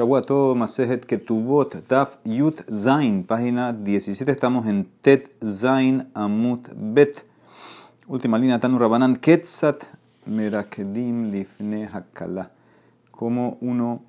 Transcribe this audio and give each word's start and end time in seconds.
Shawato 0.00 0.54
Masejet 0.54 1.04
Ketubot 1.04 1.86
Daf 1.86 2.16
Yut 2.24 2.64
Zain, 2.72 3.22
página 3.22 3.74
17, 3.74 4.32
estamos 4.32 4.66
en 4.66 4.86
Tet 5.02 5.30
Zain 5.44 6.08
Amut 6.14 6.70
Bet. 6.74 7.22
Última 8.08 8.38
línea, 8.38 8.58
Tanu 8.58 8.78
Rabanan, 8.78 9.18
Ketzat 9.18 9.76
Merakedim 10.24 11.30
Lifne 11.30 11.86
Hakala. 11.86 12.50
Como 13.10 13.58
uno 13.60 14.00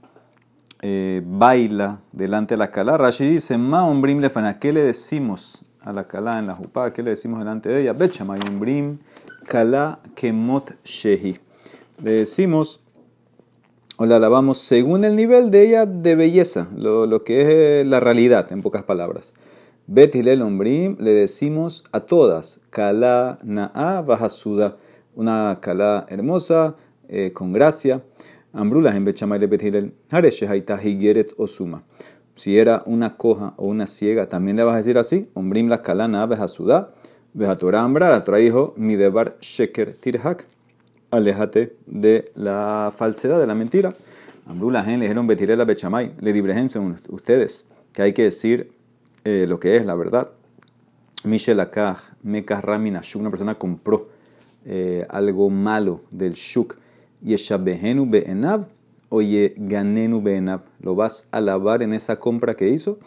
eh, 0.81 1.21
baila 1.25 1.99
delante 2.13 2.53
de 2.53 2.59
la 2.59 2.71
Kala. 2.71 2.97
Rashi 2.97 3.25
dice, 3.25 3.57
Ma 3.57 3.83
Umbrim 3.83 4.21
Lefana, 4.21 4.59
¿qué 4.59 4.71
le 4.71 4.83
decimos 4.83 5.65
a 5.81 5.91
la 5.91 6.05
Kala 6.05 6.39
en 6.39 6.47
la 6.47 6.55
Jupá? 6.55 6.93
¿Qué 6.93 7.03
le 7.03 7.09
decimos 7.09 7.39
delante 7.39 7.67
de 7.67 7.81
ella? 7.81 7.91
Bechamay 7.91 8.39
Umbrim 8.47 8.97
Kala 9.45 9.99
Kemot 10.15 10.71
Shehi. 10.85 11.37
Le 12.01 12.11
decimos 12.11 12.81
o 13.97 14.05
la 14.05 14.15
alabamos 14.15 14.57
según 14.59 15.05
el 15.05 15.15
nivel 15.15 15.51
de 15.51 15.67
ella 15.67 15.85
de 15.85 16.15
belleza, 16.15 16.67
lo, 16.75 17.05
lo 17.05 17.23
que 17.23 17.41
es 17.41 17.47
eh, 17.49 17.83
la 17.85 17.99
realidad, 17.99 18.51
en 18.51 18.61
pocas 18.61 18.83
palabras. 18.83 19.33
Bet 19.87 20.15
Hilel 20.15 20.41
Ombrim 20.41 20.95
le 20.99 21.11
decimos 21.11 21.83
a 21.91 21.99
todas, 22.01 22.61
Kala 22.69 23.39
Na'a 23.43 24.01
Bahasuda, 24.01 24.77
una 25.15 25.59
Kala 25.61 26.05
hermosa, 26.09 26.75
eh, 27.09 27.31
con 27.33 27.51
gracia. 27.51 28.01
Ambrulas 28.53 28.95
en 28.95 29.05
Bechamay 29.05 29.39
de 29.39 29.47
Bet 29.47 29.63
Hilel, 29.63 29.93
Higeret 30.83 31.33
Osuma. 31.37 31.83
Si 32.35 32.57
era 32.57 32.83
una 32.85 33.17
coja 33.17 33.53
o 33.57 33.67
una 33.67 33.85
ciega, 33.85 34.27
también 34.27 34.57
le 34.57 34.63
vas 34.63 34.75
a 34.75 34.77
decir 34.77 34.97
así, 34.97 35.29
Ombrim 35.33 35.67
la 35.67 35.81
Kala 35.81 36.07
Na'a 36.07 36.25
Bahasuda, 36.25 36.93
Bejatora 37.33 37.83
Ambra, 37.83 38.09
la 38.09 38.37
dijo, 38.37 38.73
Midebar 38.77 39.37
Sheker 39.39 39.93
Tirhak 39.93 40.47
aléjate 41.11 41.75
de 41.85 42.31
la 42.35 42.91
falsedad, 42.95 43.39
de 43.39 43.47
la 43.47 43.55
mentira. 43.55 43.93
Ambrula 44.47 44.81
le 44.83 44.97
dijeron 44.97 45.27
betiré 45.27 45.55
la 45.55 45.65
bechamay, 45.65 46.13
le 46.19 46.33
dibrehem 46.33 46.69
según 46.69 46.95
ustedes, 47.09 47.65
que 47.93 48.01
hay 48.01 48.13
que 48.13 48.23
decir 48.23 48.71
eh, 49.23 49.45
lo 49.47 49.59
que 49.59 49.75
es 49.75 49.85
la 49.85 49.95
verdad. 49.95 50.31
Michel 51.23 51.59
Akaj, 51.59 51.99
Mekah 52.23 52.61
Ramina 52.61 53.01
una 53.15 53.29
persona 53.29 53.55
compró 53.55 54.09
eh, 54.65 55.05
algo 55.09 55.49
malo 55.49 56.01
del 56.09 56.33
Shuk, 56.33 56.77
Yeshabehenu 57.23 58.09
Beenab 58.09 58.67
o 59.09 59.19
Ganenu 59.57 60.21
Beenab. 60.21 60.61
¿Lo 60.81 60.95
vas 60.95 61.27
a 61.31 61.37
alabar 61.37 61.83
en 61.83 61.93
esa 61.93 62.17
compra 62.17 62.55
que 62.55 62.69
hizo 62.69 62.97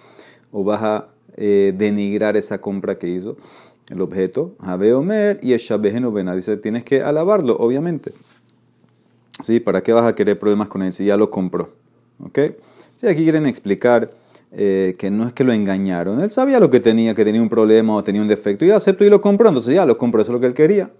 o 0.52 0.62
vas 0.62 0.83
a 0.83 1.08
eh, 1.36 1.74
denigrar 1.77 2.36
esa 2.36 2.61
compra 2.61 2.96
que 2.98 3.08
hizo? 3.08 3.36
El 3.90 4.00
objeto, 4.00 4.54
Omer 4.60 5.38
y 5.42 5.52
Eshabehenu 5.52 6.10
Bena. 6.12 6.34
Dice, 6.34 6.56
tienes 6.56 6.84
que 6.84 7.02
alabarlo, 7.02 7.56
obviamente. 7.56 8.12
¿Sí? 9.42 9.60
¿Para 9.60 9.82
qué 9.82 9.92
vas 9.92 10.06
a 10.06 10.12
querer 10.12 10.38
problemas 10.38 10.68
con 10.68 10.82
él 10.82 10.92
si 10.92 11.04
ya 11.04 11.16
lo 11.16 11.30
compró? 11.30 11.74
¿Ok? 12.24 12.38
Sí, 12.96 13.06
aquí 13.06 13.24
quieren 13.24 13.46
explicar 13.46 14.10
eh, 14.52 14.94
que 14.96 15.10
no 15.10 15.27
es 15.27 15.32
que 15.32 15.42
lo 15.42 15.52
engañaron. 15.52 16.20
Él 16.20 16.30
sabía 16.30 16.60
lo 16.60 16.70
que 16.70 16.80
tenía, 16.80 17.14
que 17.14 17.24
tenía 17.24 17.42
un 17.42 17.48
problema 17.48 17.96
o 17.96 18.05
tenía 18.05 18.22
un 18.22 18.28
defecto. 18.28 18.64
Y 18.64 18.70
aceptó 18.70 19.05
y 19.05 19.10
lo 19.10 19.20
compró. 19.20 19.48
Entonces 19.48 19.74
ya 19.74 19.84
lo 19.84 19.98
compró, 19.98 20.22
eso 20.22 20.30
es 20.30 20.34
lo 20.34 20.40
que 20.40 20.46
él 20.46 20.55
quería. 20.55 20.90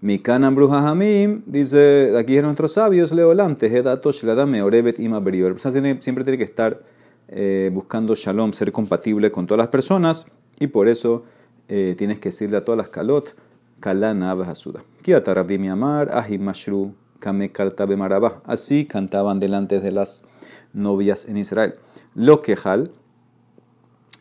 Mikan 0.00 0.54
Bruja 0.54 0.88
Hamim 0.88 1.42
dice, 1.46 2.14
aquí 2.16 2.36
en 2.36 2.44
nuestros 2.44 2.74
sabios, 2.74 3.12
Leolam, 3.12 3.56
Tejedatosh 3.56 4.22
Ladame 4.24 4.62
Orebet 4.62 4.98
Ima 5.00 5.18
La 5.18 5.48
persona 5.48 5.98
siempre 6.00 6.24
tiene 6.24 6.36
que 6.38 6.44
estar 6.44 6.82
eh, 7.28 7.70
buscando 7.72 8.14
shalom, 8.14 8.52
ser 8.52 8.70
compatible 8.70 9.30
con 9.30 9.46
todas 9.46 9.58
las 9.58 9.68
personas. 9.68 10.26
Y 10.60 10.68
por 10.68 10.88
eso 10.88 11.24
eh, 11.68 11.94
tienes 11.96 12.18
que 12.18 12.28
decirle 12.28 12.56
a 12.56 12.64
todas 12.64 12.78
las 12.78 12.88
kalot, 12.88 13.34
kalana 13.80 14.30
abhasuda. 14.30 14.82
Kiata 15.02 15.34
rabbi 15.34 15.58
mi 15.58 15.68
amar, 15.68 16.10
ahi 16.12 16.38
mashru, 16.38 16.94
kame 17.18 17.50
bemarabah. 17.88 18.42
Así 18.44 18.86
cantaban 18.86 19.40
delante 19.40 19.80
de 19.80 19.90
las 19.90 20.24
novias 20.72 21.26
en 21.26 21.36
Israel. 21.36 21.74
Lo 22.14 22.42
quejal, 22.42 22.90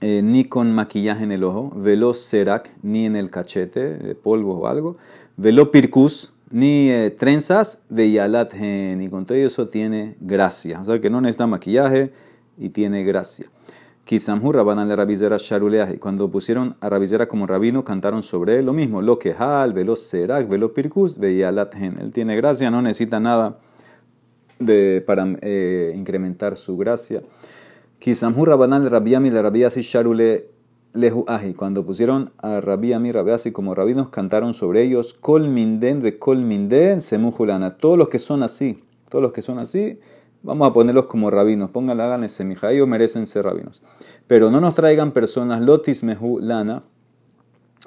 eh, 0.02 0.22
ni 0.24 0.46
con 0.46 0.74
maquillaje 0.74 1.24
en 1.24 1.32
el 1.32 1.44
ojo, 1.44 1.72
velo 1.76 2.14
serak, 2.14 2.72
ni 2.82 3.06
en 3.06 3.16
el 3.16 3.30
cachete, 3.30 3.98
eh, 4.02 4.16
polvo 4.16 4.60
o 4.60 4.68
algo, 4.68 4.98
velo 5.38 5.72
pirkus, 5.72 6.34
ni 6.50 6.90
eh, 6.90 7.10
trenzas, 7.10 7.82
veyalat 7.90 8.54
y 8.54 9.08
con 9.10 9.26
todo 9.26 9.38
eso 9.38 9.68
tiene 9.68 10.16
gracia. 10.20 10.82
O 10.82 10.86
sea 10.86 11.00
que 11.00 11.10
no 11.10 11.22
necesita 11.22 11.48
maquillaje 11.48 12.12
y 12.58 12.70
tiene 12.70 13.04
gracia. 13.04 13.48
Kisamhu 14.06 14.52
Rabanan 14.52 14.90
le 14.90 14.98
Rabizera 14.98 15.38
Sharuleaje. 15.38 15.98
Cuando 15.98 16.30
pusieron 16.30 16.76
a 16.82 16.90
Rabizera 16.90 17.26
como 17.28 17.48
rabino, 17.48 17.86
cantaron 17.86 18.22
sobre 18.22 18.58
él 18.58 18.66
lo 18.66 18.74
mismo. 18.74 19.02
Lo 19.02 19.18
quejal, 19.18 19.72
velo 19.72 19.96
serak, 19.96 20.50
velo 20.50 20.74
pirkus, 20.74 21.18
veía 21.18 21.54
latgen. 21.54 21.96
Él 22.00 22.12
tiene 22.12 22.36
gracia, 22.36 22.70
no 22.70 22.82
necesita 22.82 23.22
nada 23.22 23.60
de, 24.60 25.02
para 25.08 25.26
eh, 25.42 25.94
incrementar 25.96 26.58
su 26.58 26.76
gracia. 26.76 27.22
Kisamhu 28.00 28.44
Rabanan 28.44 28.84
le 28.84 28.90
Rabiami 28.90 29.30
le 29.30 29.42
Rabiasi 29.42 29.82
Sharule. 29.82 30.50
Cuando 31.56 31.86
pusieron 31.86 32.32
a 32.38 32.62
Rabiami 32.62 33.12
Rabiasi 33.12 33.52
como 33.52 33.74
rabinos, 33.74 34.10
cantaron 34.10 34.54
sobre 34.54 34.84
ellos. 34.84 35.16
Kol 35.16 35.48
minden 35.48 36.04
ve 36.04 36.20
kol 36.20 36.38
minden 36.38 37.02
semujulana. 37.02 37.78
Todos 37.78 37.98
los 37.98 38.10
que 38.10 38.20
son 38.20 38.44
así, 38.44 38.78
todos 39.10 39.24
los 39.24 39.32
que 39.32 39.42
son 39.42 39.58
así 39.58 39.98
Vamos 40.44 40.70
a 40.70 40.74
ponerlos 40.74 41.06
como 41.06 41.32
rabinos. 41.32 41.72
Pónganle, 41.72 42.04
hagan 42.04 42.26
ese 42.26 42.44
ellos 42.44 42.88
merecen 42.88 43.26
ser 43.26 43.46
rabinos. 43.46 43.82
Pero 44.28 44.52
no 44.52 44.60
nos 44.60 44.76
traigan 44.76 45.14
personas 45.14 45.62
lotis 45.62 46.04
mehu 46.04 46.40
lana, 46.40 46.84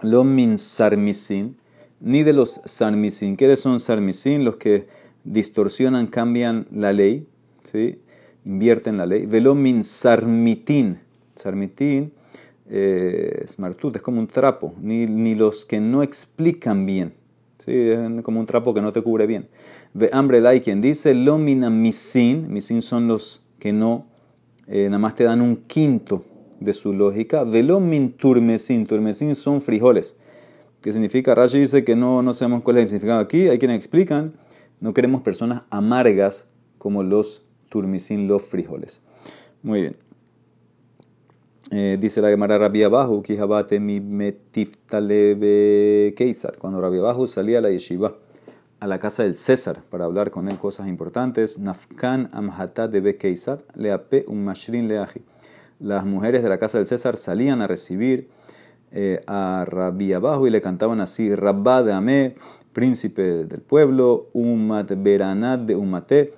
lo 0.03 0.25
min 0.25 0.57
sarmisin, 0.57 1.57
ni 2.01 2.23
de 2.23 2.33
los 2.33 2.63
sarmisin. 2.65 3.37
¿Qué 3.37 3.55
son 3.57 3.79
sarmisin? 3.79 4.45
Los 4.45 4.57
que 4.57 4.89
distorsionan, 5.25 6.07
cambian 6.07 6.67
la 6.73 6.95
ley, 6.95 7.29
¿sí? 7.71 8.01
invierten 8.47 8.97
la 8.97 9.05
ley. 9.05 9.27
Velo 9.27 9.55
min 9.55 9.85
sarmitin. 9.85 10.99
Sarmitin 11.35 12.11
eh, 12.71 13.43
es 13.45 13.59
martut, 13.59 13.97
es 13.97 14.03
como 14.03 14.19
un 14.19 14.29
trapo. 14.29 14.75
Ni, 14.81 15.07
ni 15.07 15.35
los 15.35 15.67
que 15.67 15.79
no 15.79 16.03
explican 16.03 16.87
bien. 16.87 17.13
¿Sí? 17.67 17.73
Es 17.73 18.23
como 18.23 18.41
un 18.41 18.47
trapo 18.47 18.73
que 18.73 18.81
no 18.81 18.93
te 18.93 19.03
cubre 19.03 19.27
bien. 19.27 19.49
Ve 19.93 20.09
hambre 20.13 20.47
hay 20.47 20.61
quien 20.61 20.81
dice, 20.81 21.15
lomina 21.15 21.69
misin, 21.69 22.51
misin 22.51 22.81
son 22.81 23.09
los 23.09 23.43
que 23.59 23.73
no, 23.73 24.07
eh, 24.67 24.87
nada 24.87 24.99
más 24.99 25.15
te 25.15 25.25
dan 25.25 25.43
un 25.43 25.57
quinto 25.57 26.25
de 26.61 26.73
su 26.73 26.93
lógica. 26.93 27.45
Velomin 27.45 28.13
turmesin, 28.13 28.87
turmesin 28.87 29.35
son 29.35 29.61
frijoles. 29.61 30.17
¿Qué 30.81 30.93
significa? 30.93 31.35
Rashi 31.35 31.59
dice 31.59 31.85
que 31.85 31.97
no, 31.97 32.23
no 32.23 32.33
sabemos 32.33 32.63
cuál 32.63 32.79
es 32.79 32.85
el 32.85 32.89
significado 32.89 33.21
aquí. 33.21 33.49
Hay 33.49 33.59
quienes 33.59 33.77
explican, 33.77 34.35
no 34.81 34.95
queremos 34.95 35.23
personas 35.23 35.65
amargas 35.71 36.47
como 36.79 37.03
los 37.03 37.45
turmesin, 37.69 38.29
los 38.29 38.43
frijoles. 38.43 39.01
Muy 39.63 39.81
bien. 39.81 40.06
Eh, 41.73 41.99
dice 42.01 42.23
la 42.23 42.29
Gemara 42.29 42.59
Rabia 42.59 42.89
Bajo, 42.89 43.21
Kijabate 43.23 43.81
mi 43.81 44.01
metiftalebe 44.01 46.15
Keisar. 46.17 46.59
Cuando 46.59 46.81
Rabia 46.81 47.03
Bajo 47.03 47.27
salía 47.27 47.59
a 47.59 47.61
la 47.61 47.71
yeshiva 47.71 48.15
a 48.79 48.87
la 48.87 49.01
casa 49.01 49.25
del 49.25 49.35
César 49.35 49.83
para 49.91 50.05
hablar 50.05 50.31
con 50.31 50.49
él 50.49 50.59
cosas 50.59 50.87
importantes. 50.87 51.59
Nafkan 51.59 52.29
amhata 52.33 52.87
de 52.87 53.17
Keisar, 53.17 53.65
leape 53.75 54.27
un 54.29 54.45
mashrin 54.45 54.87
leaji. 54.87 55.23
Las 55.81 56.07
mujeres 56.07 56.45
de 56.45 56.49
la 56.49 56.59
casa 56.59 56.79
del 56.79 56.87
César 56.87 57.17
salían 57.17 57.61
a 57.63 57.67
recibir 57.67 58.29
eh, 58.93 59.25
a 59.27 59.65
Rabbi 59.67 60.13
abajo 60.13 60.47
y 60.47 60.51
le 60.51 60.63
cantaban 60.63 61.01
así: 61.01 61.35
Rabba 61.35 61.83
de 61.83 61.93
Amé, 61.93 62.37
príncipe 62.73 63.45
del 63.45 63.61
pueblo, 63.61 64.29
Umat 64.35 64.93
Beranat 64.97 65.63
de 65.63 65.75
Umate. 65.75 66.35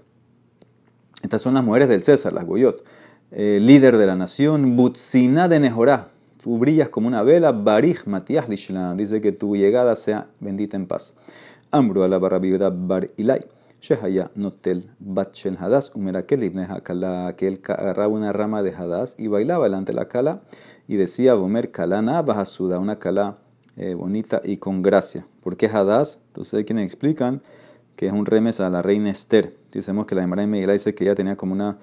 Estas 1.22 1.42
son 1.42 1.52
las 1.52 1.64
mujeres 1.64 1.90
del 1.90 2.02
César, 2.02 2.32
las 2.32 2.46
Goyot. 2.46 2.82
Eh, 3.30 3.58
líder 3.60 3.98
de 3.98 4.06
la 4.06 4.16
nación, 4.16 4.74
Butzina 4.74 5.48
de 5.48 5.60
Nehorá. 5.60 6.08
Tú 6.42 6.56
brillas 6.56 6.88
como 6.88 7.08
una 7.08 7.22
vela, 7.22 7.52
Barij 7.52 8.06
Matias 8.06 8.48
Lishla. 8.48 8.94
Dice 8.94 9.20
que 9.20 9.32
tu 9.32 9.54
llegada 9.54 9.96
sea 9.96 10.28
bendita 10.40 10.78
en 10.78 10.86
paz. 10.86 11.14
Ambru 11.70 12.00
barra 12.00 12.70
bar 12.70 13.08
ilai. 13.18 13.44
Shehaya 13.82 14.30
notel 14.34 14.90
bat 14.98 15.34
shel 15.34 15.58
hadas 15.58 15.94
umerakel 15.94 16.42
ibne 16.42 16.64
hakala 16.64 17.34
que 17.36 17.46
él 17.46 17.60
agarraba 17.68 18.08
una 18.08 18.32
rama 18.32 18.62
de 18.62 18.74
hadas 18.74 19.14
y 19.18 19.28
bailaba 19.28 19.64
delante 19.64 19.92
de 19.92 19.96
la 19.96 20.08
cala 20.08 20.40
y 20.88 20.96
decía 20.96 21.34
Gomer 21.34 21.70
kalana 21.70 22.22
bahasuda, 22.22 22.78
una 22.78 22.98
cala 22.98 23.36
eh, 23.76 23.94
bonita 23.94 24.40
y 24.42 24.56
con 24.56 24.82
gracia. 24.82 25.26
¿Por 25.42 25.56
qué 25.56 25.66
hadas? 25.66 26.22
Entonces 26.28 26.54
hay 26.54 26.64
quienes 26.64 26.86
explican 26.86 27.42
que 27.94 28.06
es 28.06 28.12
un 28.12 28.26
remes 28.26 28.58
a 28.60 28.70
la 28.70 28.80
reina 28.80 29.10
Esther. 29.10 29.54
Dicemos 29.70 30.06
que 30.06 30.14
la 30.14 30.22
Gemara 30.22 30.46
de 30.46 30.72
dice 30.72 30.94
que 30.94 31.04
ella 31.04 31.14
tenía 31.14 31.36
como 31.36 31.52
una, 31.52 31.78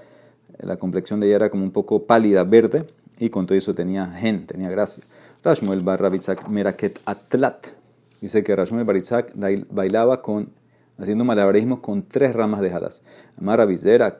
la 0.59 0.77
complexión 0.77 1.19
de 1.19 1.27
ella 1.27 1.35
era 1.35 1.49
como 1.49 1.63
un 1.63 1.71
poco 1.71 2.03
pálida, 2.03 2.43
verde, 2.43 2.85
y 3.19 3.29
con 3.29 3.45
todo 3.45 3.57
eso 3.57 3.73
tenía 3.73 4.07
gen, 4.07 4.45
tenía 4.45 4.69
gracia. 4.69 5.03
Rashmuel 5.43 5.81
barra 5.81 6.11
meraket 6.49 6.99
atlat. 7.05 7.67
Dice 8.19 8.43
que 8.43 8.55
Rashmul 8.55 8.83
Baritzak 8.83 9.33
bailaba 9.69 10.21
con, 10.23 10.49
haciendo 10.97 11.23
malabarismos 11.23 11.79
con 11.79 12.01
tres 12.01 12.33
ramas 12.33 12.61
de 12.61 12.73
hadas. 12.73 13.03
Amara 13.37 13.65
Vizera, 13.65 14.17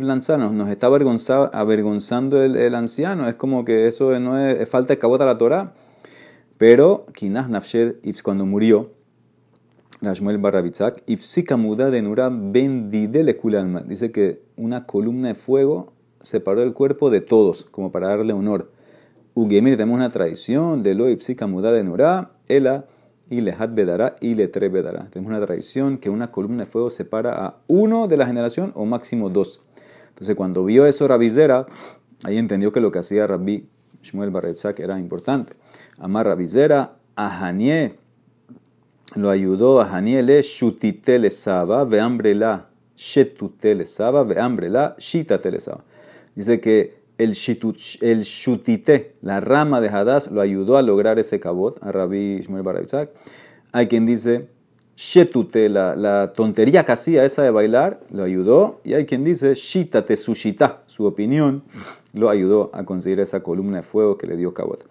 Lanzano, 0.00 0.50
nos 0.50 0.70
está 0.70 0.86
avergonzando 0.86 2.42
el, 2.42 2.56
el, 2.56 2.74
anciano. 2.74 3.28
Es 3.28 3.34
como 3.34 3.64
que 3.66 3.86
eso 3.86 4.18
no 4.18 4.38
es, 4.38 4.66
falta 4.68 4.94
de 4.94 4.98
cabota 4.98 5.24
a 5.24 5.26
la 5.26 5.36
Torah. 5.36 5.74
Pero 6.56 7.04
Kinah 7.12 7.48
Nafshed, 7.48 7.96
cuando 8.22 8.46
murió, 8.46 8.92
Rashmuel 10.04 10.38
Barabitzak. 10.38 11.04
Dice 11.06 11.44
que 14.12 14.42
una 14.56 14.86
columna 14.86 15.28
de 15.28 15.34
fuego 15.34 15.92
separó 16.20 16.62
el 16.62 16.72
cuerpo 16.72 17.10
de 17.10 17.20
todos, 17.20 17.64
como 17.70 17.92
para 17.92 18.08
darle 18.08 18.32
honor. 18.32 18.70
Ugemir, 19.34 19.76
tenemos 19.76 19.96
una 19.96 20.10
tradición 20.10 20.82
de 20.82 20.94
lo 20.94 21.08
ipsika 21.08 21.46
muda 21.46 21.72
de 21.72 21.84
Nurá, 21.84 22.30
Ela, 22.48 22.86
y 23.30 23.40
lehat 23.40 23.74
bedará 23.74 24.16
y 24.20 24.34
letre 24.34 24.68
bedará. 24.68 25.08
Tenemos 25.10 25.30
una 25.30 25.44
tradición 25.44 25.98
que 25.98 26.10
una 26.10 26.30
columna 26.30 26.64
de 26.64 26.70
fuego 26.70 26.90
separa 26.90 27.32
a 27.32 27.56
uno 27.66 28.06
de 28.06 28.16
la 28.16 28.26
generación 28.26 28.72
o 28.74 28.84
máximo 28.84 29.30
dos. 29.30 29.62
Entonces, 30.10 30.36
cuando 30.36 30.64
vio 30.64 30.86
eso 30.86 31.08
Rabizera, 31.08 31.66
ahí 32.22 32.38
entendió 32.38 32.72
que 32.72 32.80
lo 32.80 32.92
que 32.92 33.00
hacía 33.00 33.26
Rabbi 33.26 33.66
Shmuel 34.02 34.30
Barretzak 34.30 34.78
era 34.80 34.98
importante. 34.98 35.54
Amar 35.98 36.26
Rabizera, 36.26 36.96
a 37.16 37.46
Hanie, 37.46 37.96
lo 39.14 39.30
ayudó 39.30 39.80
a 39.80 39.88
Hanie 39.94 40.22
le 40.22 40.42
shutite 40.42 41.18
le 41.18 41.30
saba, 41.30 41.84
ve 41.84 42.00
hambre 42.00 42.34
la 42.34 42.68
shetute 42.96 43.74
le 43.74 43.86
saba, 43.86 44.24
ve 44.24 44.38
hambre 44.40 44.68
la 44.68 44.94
shitate 44.98 45.50
le 45.50 45.60
saba. 45.60 45.84
Dice 46.34 46.60
que 46.60 47.04
el, 47.18 47.32
shutite, 47.32 49.14
la 49.22 49.40
rama 49.40 49.80
de 49.80 49.88
Hadass, 49.88 50.30
lo 50.30 50.40
ayudó 50.40 50.76
a 50.76 50.82
lograr 50.82 51.18
ese 51.18 51.38
cabot, 51.38 51.78
a 51.82 51.92
Rabbi 51.92 52.40
Shmuel 52.40 52.62
Barretzak. 52.62 53.10
Hay 53.72 53.86
quien 53.86 54.06
dice 54.06 54.48
Shetute, 54.96 55.68
la, 55.68 55.96
la, 55.96 56.32
tontería 56.32 56.84
que 56.84 56.92
hacía 56.92 57.24
esa 57.24 57.42
de 57.42 57.50
bailar, 57.50 58.00
lo 58.10 58.24
ayudó. 58.24 58.80
Y 58.84 58.94
hay 58.94 59.06
quien 59.06 59.24
dice, 59.24 59.54
Shitate, 59.54 60.16
su 60.16 60.34
shita, 60.34 60.82
su 60.86 61.04
opinión, 61.04 61.64
lo 62.12 62.30
ayudó 62.30 62.70
a 62.72 62.84
conseguir 62.84 63.20
esa 63.20 63.42
columna 63.42 63.78
de 63.78 63.82
fuego 63.82 64.18
que 64.18 64.26
le 64.26 64.36
dio 64.36 64.54
Cabot. 64.54 64.84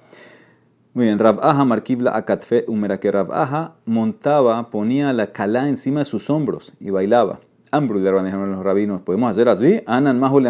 Muy 0.96 1.06
bien, 1.06 1.18
Rav 1.18 1.40
Aja 1.42 1.66
Markibla 1.66 2.16
Akatfe 2.16 2.66
Umera, 2.68 3.00
que 3.00 3.12
Rav 3.12 3.34
Aja 3.34 3.74
montaba, 3.84 4.70
ponía 4.70 5.12
la 5.12 5.32
calá 5.32 5.68
encima 5.68 6.02
de 6.02 6.06
sus 6.06 6.30
hombros 6.30 6.74
y 6.80 6.92
bailaba. 6.92 7.40
Ambru 7.72 8.00
de 8.00 8.12
los 8.12 8.64
rabinos, 8.64 9.02
¿podemos 9.02 9.32
hacer 9.32 9.50
así? 9.50 9.82
Anan 9.88 10.20
Mahu 10.20 10.40
le 10.40 10.50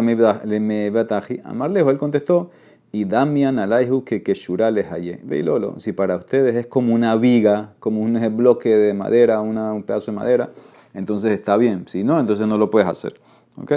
Amarlejo, 1.44 1.90
él 1.90 1.96
contestó, 1.96 2.50
y 2.92 3.06
Damian 3.06 3.58
alaihu 3.58 4.04
que 4.04 4.22
keshura 4.22 4.66
haye. 4.66 5.18
Veilolo, 5.24 5.80
si 5.80 5.92
para 5.92 6.14
ustedes 6.16 6.56
es 6.56 6.66
como 6.66 6.92
una 6.92 7.16
viga, 7.16 7.72
como 7.80 8.02
un 8.02 8.20
bloque 8.36 8.76
de 8.76 8.92
madera, 8.92 9.40
un 9.40 9.82
pedazo 9.84 10.10
de 10.10 10.18
madera, 10.18 10.50
entonces 10.92 11.32
está 11.32 11.56
bien. 11.56 11.84
Si 11.88 12.04
no, 12.04 12.20
entonces 12.20 12.46
no 12.46 12.58
lo 12.58 12.68
puedes 12.68 12.86
hacer. 12.86 13.18
¿Ok? 13.56 13.72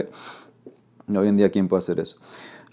Hoy 1.16 1.30
en 1.30 1.38
día, 1.38 1.50
¿quién 1.50 1.70
puede 1.70 1.80
hacer 1.80 2.02
eso? 2.02 2.18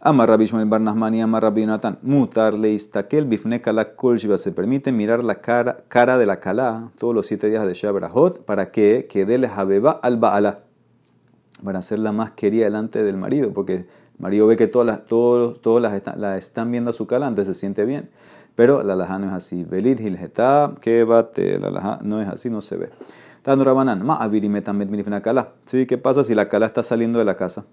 Amar 0.06 0.28
Rabbi 0.28 0.44
Shmuel 0.44 0.68
Barnasmani, 0.68 1.22
Amar 1.22 1.44
Rabbi 1.44 1.64
Natan. 1.64 1.96
Mutar 2.02 2.52
leistakel 2.52 3.24
bifne 3.24 3.62
kala 3.62 3.96
kolshiva. 3.96 4.36
Se 4.36 4.52
permite 4.52 4.92
mirar 4.92 5.24
la 5.24 5.36
cara, 5.36 5.78
cara 5.88 6.18
de 6.18 6.26
la 6.26 6.40
kala 6.40 6.90
todos 6.98 7.14
los 7.14 7.26
siete 7.26 7.48
días 7.48 7.66
de 7.66 7.72
Shabrahot 7.72 8.44
para 8.44 8.70
que 8.70 9.06
quede 9.08 9.38
le 9.38 9.46
habeba 9.46 9.92
al 9.92 10.18
baala. 10.18 10.58
Para 11.64 11.78
hacerla 11.78 12.12
más 12.12 12.32
querida 12.32 12.64
delante 12.64 13.02
del 13.02 13.16
marido, 13.16 13.54
porque 13.54 13.86
marido 14.18 14.46
ve 14.46 14.58
que 14.58 14.66
todas 14.66 14.86
las, 14.86 15.06
todos 15.06 15.80
las 15.80 16.18
la 16.18 16.36
están 16.36 16.70
viendo 16.70 16.90
a 16.90 16.92
su 16.92 17.06
cala, 17.06 17.26
entonces 17.26 17.56
se 17.56 17.60
siente 17.60 17.86
bien. 17.86 18.10
Pero 18.54 18.82
la 18.82 18.96
laja 18.96 19.18
no 19.18 19.28
es 19.28 19.32
así. 19.32 19.64
Belit 19.64 20.00
hilgeta, 20.00 20.74
que 20.82 21.04
bate, 21.04 21.58
la 21.58 21.70
laja 21.70 21.98
no 22.02 22.20
es 22.20 22.28
así, 22.28 22.50
no 22.50 22.60
se 22.60 22.76
ve. 22.76 22.90
Tando 23.40 23.64
rabanan, 23.64 24.04
ma 24.04 24.16
avirimetam 24.16 24.86
cala. 25.22 25.54
¿Sí? 25.64 25.86
¿Qué 25.86 25.96
pasa 25.96 26.24
si 26.24 26.34
la 26.34 26.50
cala 26.50 26.66
está 26.66 26.82
saliendo 26.82 27.18
de 27.18 27.24
la 27.24 27.36
casa 27.36 27.64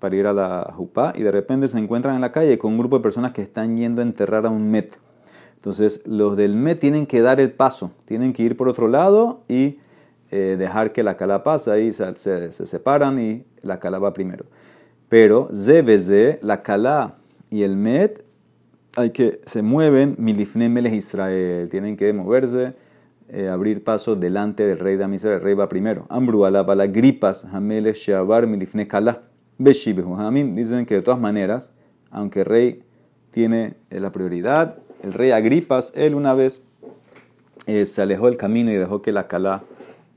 para 0.00 0.16
ir 0.16 0.26
a 0.26 0.32
la 0.32 0.72
jupá 0.74 1.12
y 1.16 1.22
de 1.22 1.30
repente 1.30 1.68
se 1.68 1.78
encuentran 1.78 2.16
en 2.16 2.20
la 2.20 2.32
calle 2.32 2.58
con 2.58 2.72
un 2.72 2.78
grupo 2.78 2.96
de 2.96 3.02
personas 3.02 3.30
que 3.30 3.42
están 3.42 3.76
yendo 3.76 4.02
a 4.02 4.04
enterrar 4.04 4.46
a 4.46 4.50
un 4.50 4.68
met? 4.68 4.96
Entonces, 5.54 6.02
los 6.06 6.36
del 6.36 6.56
met 6.56 6.80
tienen 6.80 7.06
que 7.06 7.20
dar 7.20 7.38
el 7.38 7.52
paso, 7.52 7.92
tienen 8.06 8.32
que 8.32 8.42
ir 8.42 8.56
por 8.56 8.68
otro 8.68 8.88
lado 8.88 9.42
y 9.46 9.78
eh, 10.30 10.56
dejar 10.58 10.92
que 10.92 11.02
la 11.02 11.16
cala 11.16 11.44
pase, 11.44 11.70
ahí 11.70 11.92
se, 11.92 12.16
se, 12.16 12.50
se 12.50 12.66
separan 12.66 13.20
y 13.20 13.44
la 13.62 13.78
cala 13.78 13.98
va 13.98 14.12
primero. 14.12 14.46
Pero 15.10 15.50
Zebeze, 15.52 16.38
la 16.40 16.62
Kala 16.62 17.16
y 17.50 17.64
el 17.64 17.76
Met, 17.76 18.24
hay 18.96 19.10
que, 19.10 19.40
se 19.44 19.60
mueven, 19.60 20.14
Milifne 20.18 20.68
Melech 20.68 20.94
Israel, 20.94 21.68
tienen 21.68 21.96
que 21.96 22.12
moverse, 22.12 22.74
eh, 23.28 23.48
abrir 23.48 23.82
paso 23.82 24.16
delante 24.16 24.66
del 24.66 24.78
rey 24.78 24.96
de 24.96 25.04
Amisrael, 25.04 25.36
el 25.36 25.42
rey 25.42 25.54
va 25.54 25.68
primero. 25.68 26.06
Ambru 26.08 26.48
la 26.48 26.86
gripas, 26.86 27.44
Hamelech 27.44 27.96
Sheabar 27.96 28.46
Milifne 28.46 28.86
Kala, 28.86 29.22
Beshibehu 29.60 30.16
dicen 30.54 30.86
que 30.86 30.94
de 30.94 31.02
todas 31.02 31.20
maneras, 31.20 31.72
aunque 32.10 32.40
el 32.40 32.46
rey 32.46 32.82
tiene 33.30 33.74
eh, 33.90 34.00
la 34.00 34.10
prioridad, 34.10 34.78
el 35.02 35.12
rey 35.12 35.32
Agripas, 35.32 35.92
él 35.94 36.14
una 36.14 36.32
vez 36.32 36.64
eh, 37.66 37.84
se 37.84 38.00
alejó 38.00 38.26
del 38.26 38.38
camino 38.38 38.70
y 38.70 38.76
dejó 38.76 39.02
que 39.02 39.12
la 39.12 39.28
Kala 39.28 39.62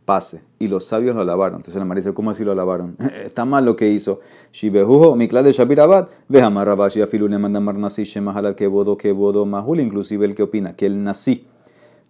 pase. 0.05 0.41
Y 0.59 0.69
los 0.69 0.85
sabios 0.85 1.13
lo 1.13 1.21
alabaron. 1.21 1.57
Entonces 1.57 1.77
la 1.77 1.83
María 1.83 1.99
dice, 1.99 2.13
¿cómo 2.13 2.31
así 2.31 2.45
lo 2.45 2.53
alabaron? 2.53 2.95
Está 3.23 3.43
mal 3.43 3.65
lo 3.65 3.75
que 3.75 3.89
hizo. 3.89 4.21
Shibehujo, 4.53 5.17
Miklad 5.17 5.43
de 5.43 5.51
Shabirabat, 5.51 6.09
Vehamar 6.29 6.65
Rabashi, 6.65 7.01
Afilune 7.01 7.37
mandamar 7.37 7.75
nasi, 7.75 8.05
Shemahal 8.05 8.45
al 8.45 8.55
Kebodo, 8.55 8.97
Kebodo, 8.97 9.45
Mahul, 9.45 9.81
inclusive 9.81 10.25
el 10.25 10.35
que 10.35 10.43
opina 10.43 10.73
que 10.77 10.85
el 10.85 11.03
nasi, 11.03 11.47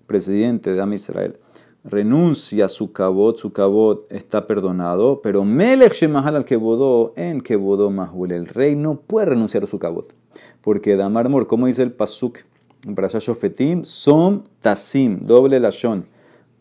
presidente 0.06 0.74
de 0.74 0.82
Am 0.82 0.94
Israel, 0.94 1.40
renuncia 1.84 2.66
a 2.66 2.70
su 2.70 2.92
cabot, 2.92 3.38
su 3.38 3.52
cabot 3.52 4.12
está 4.12 4.48
perdonado, 4.48 5.22
pero 5.22 5.44
Melech 5.44 5.94
Shemahal 5.94 6.36
al 6.36 6.46
Kebodo, 6.46 7.14
en 7.16 7.42
Kebodo, 7.42 7.90
Mahul, 7.90 8.32
el 8.32 8.48
rey 8.48 8.76
no 8.76 8.96
puede 8.96 9.28
renunciar 9.28 9.64
a 9.64 9.68
su 9.68 9.80
cabot. 9.80 10.14
Porque 10.62 10.96
Damar 10.96 11.30
Mor, 11.30 11.48
como 11.48 11.68
dice 11.68 11.84
el 11.84 11.92
Pasuk, 11.92 12.40
en 12.86 12.96
Shofetim, 12.96 13.84
Som 13.84 14.44
Tasim, 14.62 15.20
doble 15.26 15.60
lashon 15.60 16.06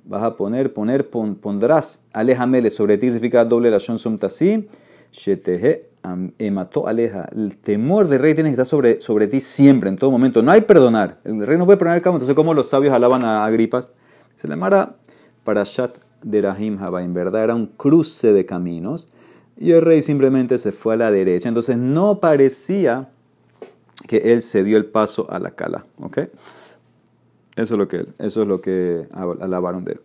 vas 0.04 0.22
a 0.22 0.36
poner, 0.36 0.72
poner, 0.72 1.08
pondrás 1.08 2.06
alejamele 2.12 2.70
sobre 2.70 2.98
ti, 2.98 3.10
significa 3.10 3.44
doble 3.44 3.70
la 3.70 3.78
shon 3.78 4.18
tasí, 4.18 4.68
shetehe 5.12 5.88
aleja. 6.02 7.28
El 7.34 7.56
temor 7.58 8.08
del 8.08 8.18
rey 8.18 8.34
tiene 8.34 8.50
que 8.50 8.54
estar 8.54 8.66
sobre, 8.66 9.00
sobre 9.00 9.28
ti 9.28 9.40
siempre, 9.40 9.88
en 9.88 9.96
todo 9.96 10.10
momento. 10.10 10.42
No 10.42 10.50
hay 10.50 10.62
perdonar. 10.62 11.20
El 11.24 11.46
rey 11.46 11.56
no 11.56 11.64
puede 11.64 11.78
perdonar 11.78 11.98
el 11.98 12.02
campo. 12.02 12.16
Entonces, 12.16 12.34
como 12.34 12.54
los 12.54 12.68
sabios 12.68 12.92
alaban 12.92 13.24
a 13.24 13.44
Agripas, 13.44 13.90
se 14.36 14.48
le 14.48 14.54
llama 14.54 14.96
para 15.44 15.64
Shat 15.64 15.96
de 16.22 16.40
Rahim 16.42 16.78
Haba. 16.82 17.02
En 17.02 17.14
verdad 17.14 17.44
era 17.44 17.54
un 17.54 17.66
cruce 17.66 18.32
de 18.32 18.46
caminos. 18.46 19.08
Y 19.56 19.72
el 19.72 19.82
rey 19.82 20.02
simplemente 20.02 20.58
se 20.58 20.72
fue 20.72 20.94
a 20.94 20.96
la 20.96 21.10
derecha. 21.10 21.48
Entonces, 21.48 21.76
no 21.76 22.20
parecía 22.20 23.10
que 24.08 24.16
él 24.32 24.42
se 24.42 24.64
dio 24.64 24.76
el 24.76 24.86
paso 24.86 25.30
a 25.30 25.38
la 25.38 25.50
cala. 25.50 25.84
¿Ok? 26.00 26.18
Eso 27.54 27.74
es 27.74 27.78
lo 27.78 27.86
que, 27.86 28.06
eso 28.18 28.42
es 28.42 28.48
lo 28.48 28.60
que 28.60 29.06
alabaron 29.40 29.84
de 29.84 29.92
él. 29.92 30.00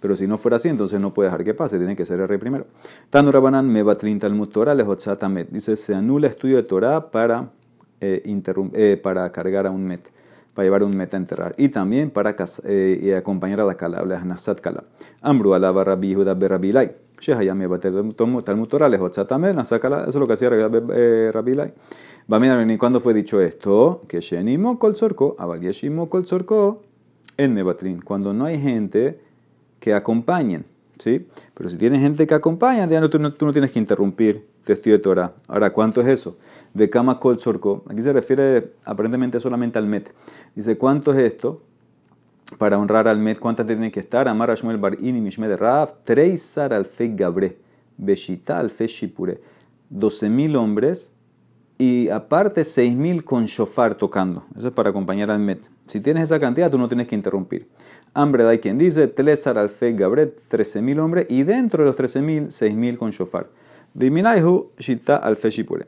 Pero 0.00 0.14
si 0.14 0.26
no 0.26 0.36
fuera 0.36 0.56
así, 0.56 0.68
entonces 0.68 1.00
no 1.00 1.14
puede 1.14 1.28
dejar 1.28 1.42
que 1.42 1.54
pase, 1.54 1.78
tiene 1.78 1.96
que 1.96 2.04
ser 2.04 2.20
el 2.20 2.28
rey 2.28 2.38
primero. 2.38 2.66
Tanu 3.10 3.32
Rabanan 3.32 3.66
me 3.68 3.82
batlin 3.82 4.18
Talmud 4.18 4.48
Torah 4.48 4.74
met. 5.28 5.48
Dice, 5.50 5.74
se 5.76 5.94
anula 5.94 6.28
estudio 6.28 6.56
de 6.56 6.62
Torah 6.64 7.10
para, 7.10 7.50
eh, 8.00 8.22
eh, 8.74 9.00
para 9.02 9.32
cargar 9.32 9.66
a 9.66 9.70
un 9.70 9.84
met, 9.84 10.02
para 10.56 10.64
llevar 10.64 10.82
un 10.82 10.96
met 10.96 11.12
a 11.12 11.18
enterrar. 11.18 11.54
Y 11.58 11.68
también 11.68 12.10
para 12.10 12.34
eh, 12.64 13.14
acompañar 13.16 13.60
a 13.60 13.66
la 13.66 13.76
kala, 13.76 14.02
la 14.06 14.24
nasat 14.24 14.60
kala. 14.60 14.84
Ambru 15.20 15.52
alaba 15.52 15.84
rabbi 15.84 16.08
Yehuda 16.08 16.34
berabilai. 16.34 16.96
Shehaya 17.20 17.54
me 17.54 17.66
batel 17.66 18.14
Talmud 18.16 18.68
Torah 18.68 18.88
lehotzatamet, 18.88 19.54
nasat 19.54 19.82
kala. 19.82 20.00
Eso 20.00 20.08
es 20.08 20.14
lo 20.16 20.26
que 20.26 20.32
hacía 20.32 20.48
Rabilai. 20.48 21.74
¿Y 22.28 22.76
cuándo 22.78 23.00
fue 23.00 23.12
dicho 23.12 23.40
esto? 23.40 24.00
Que 24.08 24.20
Shenimo 24.20 24.78
Kol 24.78 24.96
Sorko, 24.96 25.36
Abadieshimo 25.38 26.08
Kol 26.08 26.26
Sorko, 26.26 26.82
en 27.36 27.52
Mebatrin. 27.52 28.00
Cuando 28.00 28.32
no 28.32 28.46
hay 28.46 28.58
gente 28.58 29.20
que 29.78 29.92
acompañen. 29.92 30.64
¿sí? 30.98 31.26
Pero 31.54 31.68
si 31.68 31.76
tienes 31.76 32.00
gente 32.00 32.26
que 32.26 32.34
acompaña, 32.34 32.88
ya 32.88 33.00
no, 33.00 33.10
tú, 33.10 33.18
no, 33.18 33.30
tienes 33.52 33.70
que 33.72 33.78
interrumpir 33.78 34.46
tu 34.66 34.72
estudio 34.72 34.96
de 34.96 35.02
Torah. 35.02 35.32
Ahora, 35.46 35.72
¿cuánto 35.72 36.00
es 36.00 36.08
eso? 36.08 36.36
De 36.74 36.90
Kama 36.90 37.20
Kol 37.20 37.38
Sorko. 37.38 37.84
Aquí 37.88 38.02
se 38.02 38.12
refiere 38.12 38.72
aparentemente 38.84 39.38
solamente 39.38 39.78
al 39.78 39.86
Met. 39.86 40.12
Dice, 40.56 40.76
¿cuánto 40.76 41.12
es 41.12 41.20
esto? 41.20 41.62
Para 42.58 42.76
honrar 42.76 43.06
al 43.06 43.20
Met, 43.20 43.38
¿cuántas 43.38 43.64
tienen 43.66 43.92
que 43.92 44.00
estar? 44.00 44.26
Amar 44.26 44.50
Ashmuel 44.50 44.78
Bar 44.78 44.96
Ini 45.00 45.20
Mishme 45.20 45.46
de 45.46 45.56
Raf, 45.56 45.92
Treisar 46.02 46.74
al 46.74 46.84
Fe 46.84 47.12
Gabre, 47.14 47.58
Beshita 47.96 48.58
al 48.58 48.70
Fe 48.70 48.88
Shipure. 48.88 49.40
12.000 49.94 50.56
hombres 50.56 51.12
y 51.78 52.08
aparte 52.08 52.62
6.000 52.62 53.22
con 53.22 53.44
shofar 53.44 53.94
tocando. 53.94 54.46
Eso 54.58 54.66
es 54.66 54.74
para 54.74 54.90
acompañar 54.90 55.30
al 55.30 55.38
Met. 55.38 55.70
Si 55.84 56.00
tienes 56.00 56.24
esa 56.24 56.40
cantidad, 56.40 56.72
tú 56.72 56.78
no 56.78 56.88
tienes 56.88 57.06
que 57.06 57.14
interrumpir. 57.14 57.68
Hambre 58.14 58.44
hay 58.48 58.58
quien 58.58 58.78
dice, 58.78 59.06
Telesar 59.06 59.58
Alfe 59.58 59.92
Gabret, 59.92 60.40
13.000 60.50 60.98
hombres, 60.98 61.26
y 61.28 61.44
dentro 61.44 61.84
de 61.84 61.90
los 61.90 61.96
13.000, 61.96 62.46
6.000 62.46 62.96
con 62.96 63.10
shofar. 63.10 63.48
Biminaihu 63.96 64.72
Shita 64.78 65.16
Alfe 65.16 65.50
Shipure. 65.50 65.86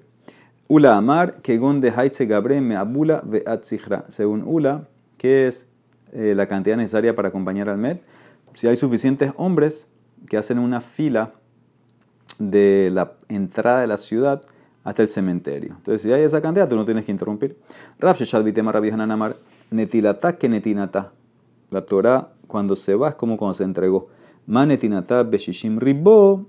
Ula 0.67 0.97
Amar, 0.97 1.43
que 1.43 1.59
de 1.59 1.91
Haitze 1.95 2.25
Gabre 2.25 2.61
me 2.63 2.75
abula 2.75 3.23
ve 3.23 3.45
Según 4.09 4.45
Ula, 4.47 4.89
que 5.19 5.47
es 5.47 5.69
eh, 6.13 6.33
la 6.35 6.47
cantidad 6.47 6.77
necesaria 6.77 7.15
para 7.15 7.29
acompañar 7.29 7.69
al 7.69 7.77
Met, 7.77 8.03
si 8.55 8.67
hay 8.67 8.77
suficientes 8.77 9.33
hombres 9.37 9.89
que 10.27 10.39
hacen 10.39 10.59
una 10.59 10.81
fila 10.81 11.35
de 12.39 12.91
la 12.93 13.13
entrada 13.29 13.83
de 13.83 13.87
la 13.87 13.99
ciudad, 13.99 14.43
hasta 14.85 15.03
el 15.03 15.11
cementerio. 15.11 15.75
Entonces, 15.77 16.01
si 16.01 16.11
hay 16.11 16.23
esa 16.23 16.41
cantidad, 16.41 16.67
tú 16.67 16.77
no 16.77 16.87
tienes 16.87 17.05
que 17.05 17.13
interrumpir. 17.13 17.59
Rav 17.99 18.17
Sheshad 18.17 18.43
Vitema 18.43 18.71
Hananamar, 18.71 19.37
netilata 19.71 20.39
que 20.39 20.49
netinata. 20.49 21.13
La 21.71 21.83
Torah, 21.83 22.31
cuando 22.47 22.75
se 22.75 22.95
va, 22.95 23.11
es 23.11 23.15
como 23.17 23.37
cuando 23.37 23.53
se 23.53 23.65
entregó. 23.65 24.09
Ma 24.47 24.65
netinata 24.65 25.25
beshishim 25.25 25.79
ribo, 25.79 26.47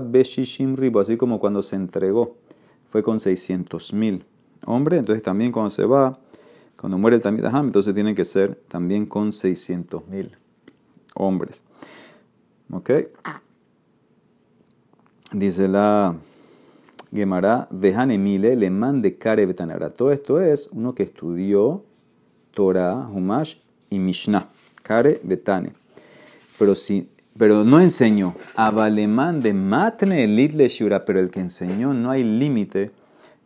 beshishim 0.00 0.76
ribo. 0.76 1.00
Así 1.00 1.16
como 1.16 1.38
cuando 1.38 1.62
se 1.62 1.76
entregó. 1.76 2.36
fue 2.88 3.02
con 3.02 3.18
600 3.18 3.92
mil 3.92 4.24
hombres, 4.66 5.00
entonces 5.00 5.22
también 5.22 5.50
cuando 5.50 5.70
se 5.70 5.84
va, 5.84 6.16
cuando 6.78 6.96
muere 6.96 7.16
el 7.16 7.22
Tamid 7.22 7.44
Aham, 7.44 7.66
entonces 7.66 7.92
tiene 7.92 8.14
que 8.14 8.24
ser 8.24 8.54
también 8.68 9.06
con 9.06 9.32
600 9.32 10.06
mil 10.06 10.36
hombres. 11.14 11.64
¿Ok? 12.70 12.90
Dice 15.32 15.66
la 15.66 16.16
Gemara, 17.12 17.68
Vejanemile 17.70 18.56
le 18.56 18.70
mande 18.70 19.16
Kare 19.18 19.46
Betanara. 19.46 19.90
Todo 19.90 20.12
esto 20.12 20.40
es 20.40 20.68
uno 20.72 20.94
que 20.94 21.04
estudió 21.04 21.84
Torah, 22.52 23.08
Humash 23.08 23.56
y 23.90 23.98
Mishnah. 23.98 24.48
Kare 24.82 25.20
Betane. 25.24 25.72
Pero, 26.58 26.74
si, 26.74 27.08
pero 27.38 27.64
no 27.64 27.80
enseñó. 27.80 28.34
Abalemán 28.56 29.40
de 29.40 29.54
Matne 29.54 30.26
Litle 30.26 30.68
Shura. 30.68 31.04
Pero 31.04 31.20
el 31.20 31.30
que 31.30 31.40
enseñó 31.40 31.94
no 31.94 32.10
hay 32.10 32.24
límite 32.24 32.90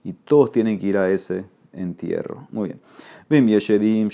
y 0.04 0.12
todos 0.12 0.52
tienen 0.52 0.78
que 0.78 0.86
ir 0.86 0.98
a 0.98 1.10
ese 1.10 1.44
entierro. 1.72 2.46
Muy 2.50 2.68
bien. 2.68 2.80
Bim 3.28 3.46
Yeshedim 3.46 4.08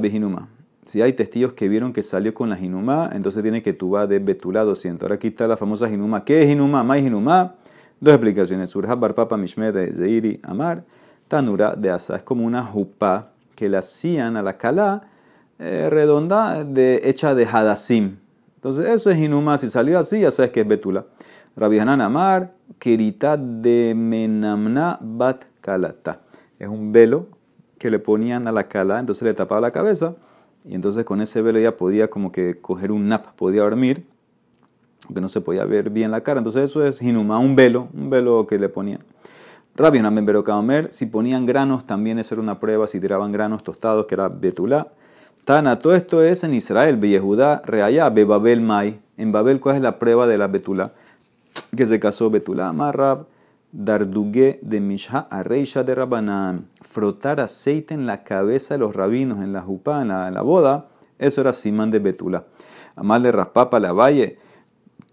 Behinuma. 0.00 0.48
Si 0.84 1.02
hay 1.02 1.12
testigos 1.12 1.52
que 1.52 1.68
vieron 1.68 1.92
que 1.92 2.02
salió 2.02 2.34
con 2.34 2.48
la 2.48 2.56
Jinumá, 2.56 3.10
entonces 3.12 3.42
tiene 3.42 3.62
que 3.62 3.72
tuba 3.72 4.06
de 4.06 4.18
Betulá 4.18 4.64
200. 4.64 5.04
Ahora 5.04 5.16
aquí 5.16 5.28
está 5.28 5.46
la 5.46 5.56
famosa 5.56 5.88
Jinumá. 5.88 6.24
¿Qué 6.24 6.42
es 6.42 6.48
Jinumá? 6.48 6.82
¿Más 6.82 7.00
Jinumá? 7.00 7.54
Dos 8.00 8.14
explicaciones. 8.14 8.70
Surja 8.70 8.96
Barpapa 8.96 9.36
Mishmed 9.36 9.72
de 9.72 9.92
Zeiri 9.94 10.40
Amar. 10.42 10.84
Tanura 11.28 11.76
de 11.76 11.90
Asa. 11.90 12.16
Es 12.16 12.22
como 12.22 12.44
una 12.44 12.64
jupá 12.64 13.32
que 13.54 13.68
le 13.68 13.76
hacían 13.76 14.36
a 14.36 14.42
la 14.42 14.56
calá 14.56 15.02
eh, 15.60 15.88
redonda 15.90 16.64
de, 16.64 17.02
hecha 17.04 17.34
de 17.34 17.44
hadasim. 17.44 18.16
Entonces 18.60 18.86
eso 18.88 19.10
es 19.10 19.16
Jinumá. 19.16 19.56
Si 19.56 19.70
salió 19.70 19.98
así, 19.98 20.20
ya 20.20 20.30
sabes 20.30 20.50
que 20.50 20.60
es 20.60 20.68
Betula. 20.68 21.06
Rabbi 21.56 21.78
Hanan 21.78 22.02
Amar. 22.02 22.52
Kirita 22.78 23.36
de 23.36 23.94
Menamna 23.96 24.98
Bat 25.00 25.44
Kalata. 25.60 26.20
Es 26.58 26.68
un 26.68 26.92
velo 26.92 27.26
que 27.78 27.90
le 27.90 27.98
ponían 27.98 28.46
a 28.46 28.52
la 28.52 28.68
calá, 28.68 28.98
entonces 28.98 29.22
le 29.22 29.34
tapaba 29.34 29.60
la 29.60 29.70
cabeza 29.70 30.14
y 30.64 30.74
entonces 30.74 31.04
con 31.04 31.20
ese 31.20 31.40
velo 31.40 31.58
ella 31.58 31.76
podía 31.76 32.08
como 32.10 32.30
que 32.30 32.60
coger 32.60 32.92
un 32.92 33.08
nap, 33.08 33.26
podía 33.36 33.62
dormir, 33.62 34.06
aunque 35.06 35.20
no 35.22 35.28
se 35.28 35.40
podía 35.40 35.64
ver 35.64 35.88
bien 35.90 36.10
la 36.10 36.22
cara. 36.22 36.40
Entonces 36.40 36.64
eso 36.64 36.84
es 36.84 37.00
hinuma, 37.00 37.38
un 37.38 37.56
velo, 37.56 37.88
un 37.94 38.10
velo 38.10 38.46
que 38.46 38.58
le 38.58 38.68
ponían. 38.68 39.00
Rabbi 39.76 40.00
pero 40.26 40.44
Kaomer, 40.44 40.92
si 40.92 41.06
ponían 41.06 41.46
granos, 41.46 41.86
también 41.86 42.18
eso 42.18 42.34
era 42.34 42.42
una 42.42 42.60
prueba, 42.60 42.86
si 42.86 43.00
tiraban 43.00 43.32
granos 43.32 43.64
tostados, 43.64 44.06
que 44.06 44.14
era 44.14 44.28
betulá. 44.28 44.92
Tana, 45.44 45.78
todo 45.78 45.94
esto 45.94 46.22
es 46.22 46.44
en 46.44 46.54
Israel, 46.54 47.00
Yehudá, 47.00 47.62
Reayá, 47.64 48.10
Bebabel 48.10 48.60
Mai. 48.60 49.00
En 49.16 49.32
Babel, 49.32 49.60
¿cuál 49.60 49.76
es 49.76 49.82
la 49.82 49.98
prueba 49.98 50.26
de 50.26 50.38
la 50.38 50.48
betulá? 50.48 50.92
Que 51.76 51.86
se 51.86 51.98
casó 51.98 52.30
betulá, 52.30 52.72
Marrab, 52.72 53.26
Dardugue 53.72 54.58
de 54.62 54.80
Mishha 54.80 55.28
a 55.30 55.42
Reisha 55.42 55.84
de 55.84 55.94
Rabanán, 55.94 56.66
frotar 56.82 57.38
aceite 57.38 57.94
en 57.94 58.06
la 58.06 58.24
cabeza 58.24 58.74
de 58.74 58.78
los 58.78 58.94
rabinos 58.94 59.44
en 59.44 59.52
la 59.52 59.62
jupá, 59.62 60.02
en 60.02 60.08
la, 60.08 60.42
boda, 60.42 60.88
eso 61.18 61.40
era 61.40 61.52
Simán 61.52 61.90
de 61.90 62.00
Betula. 62.00 62.44
Amal 62.96 63.22
de 63.22 63.30
Raspapa 63.30 63.78
la 63.78 63.92
valle, 63.92 64.38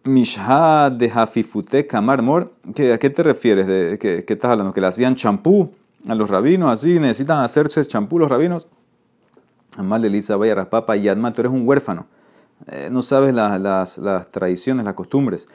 Mishha 0.05 0.89
de 0.89 1.11
Hafifute 1.13 1.85
Kamarmor, 1.85 2.53
¿a 2.67 2.97
qué 2.97 3.09
te 3.09 3.21
refieres? 3.21 3.67
¿De, 3.67 3.99
qué, 3.99 4.25
estás 4.27 4.51
hablando? 4.51 4.73
¿Que 4.73 4.81
le 4.81 4.87
hacían 4.87 5.15
champú 5.15 5.71
a 6.07 6.15
los 6.15 6.29
rabinos? 6.29 6.71
¿Así 6.71 6.99
necesitan 6.99 7.43
hacerse 7.43 7.85
champú 7.85 8.17
los 8.17 8.29
rabinos? 8.29 8.67
Amal 9.75 10.05
Elisa 10.05 10.37
Valle 10.37 10.55
Raspapa 10.55 10.95
y 10.95 11.07
Adma, 11.07 11.33
tú 11.33 11.41
eres 11.41 11.51
un 11.51 11.67
huérfano. 11.67 12.07
Eh, 12.67 12.89
no 12.91 13.01
sabes 13.01 13.33
las, 13.33 13.99
tradiciones, 14.31 14.85
las 14.85 14.93
costumbres. 14.93 15.47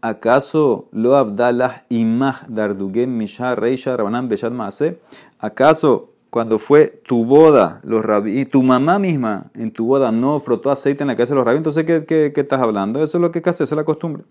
¿Acaso 0.00 0.88
lo 0.92 1.14
Abdallah 1.16 1.84
Imah 1.90 2.40
Dardugen 2.48 3.16
Mishah 3.16 3.54
Reisha 3.54 3.96
Rabanam 3.96 4.28
Beshat 4.28 4.52
Maase? 4.52 4.98
¿Acaso 5.38 6.10
cuando 6.30 6.58
fue 6.58 6.88
tu 7.06 7.24
boda, 7.24 7.80
los 7.82 8.04
y 8.26 8.46
tu 8.46 8.62
mamá 8.62 8.98
misma 8.98 9.50
en 9.54 9.72
tu 9.72 9.86
boda 9.86 10.10
no 10.10 10.40
frotó 10.40 10.70
aceite 10.70 11.02
en 11.02 11.08
la 11.08 11.16
casa 11.16 11.34
de 11.34 11.36
los 11.36 11.44
rabí? 11.44 11.58
Entonces, 11.58 11.84
¿qué, 11.84 12.04
qué, 12.06 12.32
qué 12.34 12.40
estás 12.40 12.60
hablando? 12.60 13.02
Eso 13.02 13.18
es 13.18 13.22
lo 13.22 13.30
que 13.30 13.42
hace, 13.44 13.64
es 13.64 13.72
la 13.72 13.84
costumbre. 13.84 14.24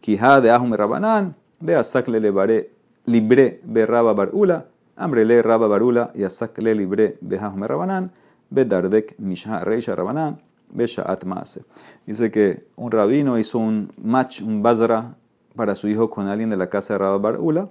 Quijá 0.00 0.40
de 0.40 0.50
Ahume 0.50 0.76
Rabanán, 0.76 1.36
de 1.60 1.76
Asak 1.76 2.08
le 2.08 2.18
levaré 2.18 2.70
libre 3.04 3.60
berraba 3.64 4.14
barula, 4.14 4.66
hambre 4.96 5.24
le 5.24 5.42
raba 5.42 5.68
barula 5.68 6.10
y 6.14 6.24
Asak 6.24 6.58
le 6.58 6.74
libre 6.74 7.18
bejahume 7.20 7.66
Rabanán, 7.68 8.12
bedardek 8.52 9.18
Mishah 9.18 9.64
Reisha 9.64 9.96
Rabanán. 9.96 10.38
Beshaat 10.72 11.24
Maase. 11.24 11.64
Dice 12.06 12.30
que 12.30 12.60
un 12.76 12.90
rabino 12.90 13.38
hizo 13.38 13.58
un 13.58 13.92
match, 14.02 14.40
un 14.40 14.62
bazara 14.62 15.16
para 15.54 15.74
su 15.74 15.88
hijo 15.88 16.10
con 16.10 16.28
alguien 16.28 16.50
de 16.50 16.56
la 16.56 16.68
casa 16.68 16.94
de 16.94 16.98
Rabba 16.98 17.18
Barula. 17.18 17.68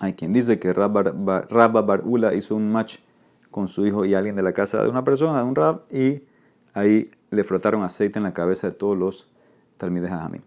Hay 0.00 0.14
quien 0.14 0.32
dice 0.32 0.58
que 0.58 0.72
Rabba, 0.72 1.02
Barula 1.82 2.34
hizo 2.34 2.56
un 2.56 2.70
match 2.70 2.98
con 3.50 3.68
su 3.68 3.86
hijo 3.86 4.04
y 4.04 4.14
alguien 4.14 4.34
de 4.34 4.42
la 4.42 4.52
casa 4.52 4.82
de 4.82 4.88
una 4.88 5.04
persona, 5.04 5.42
de 5.42 5.48
un 5.48 5.54
rab, 5.54 5.82
y 5.90 6.22
ahí 6.74 7.10
le 7.30 7.44
frotaron 7.44 7.82
aceite 7.82 8.18
en 8.18 8.24
la 8.24 8.32
cabeza 8.32 8.68
de 8.68 8.72
todos 8.72 8.98
los 8.98 9.28
talmides 9.76 10.10
Jajamí. 10.10 10.40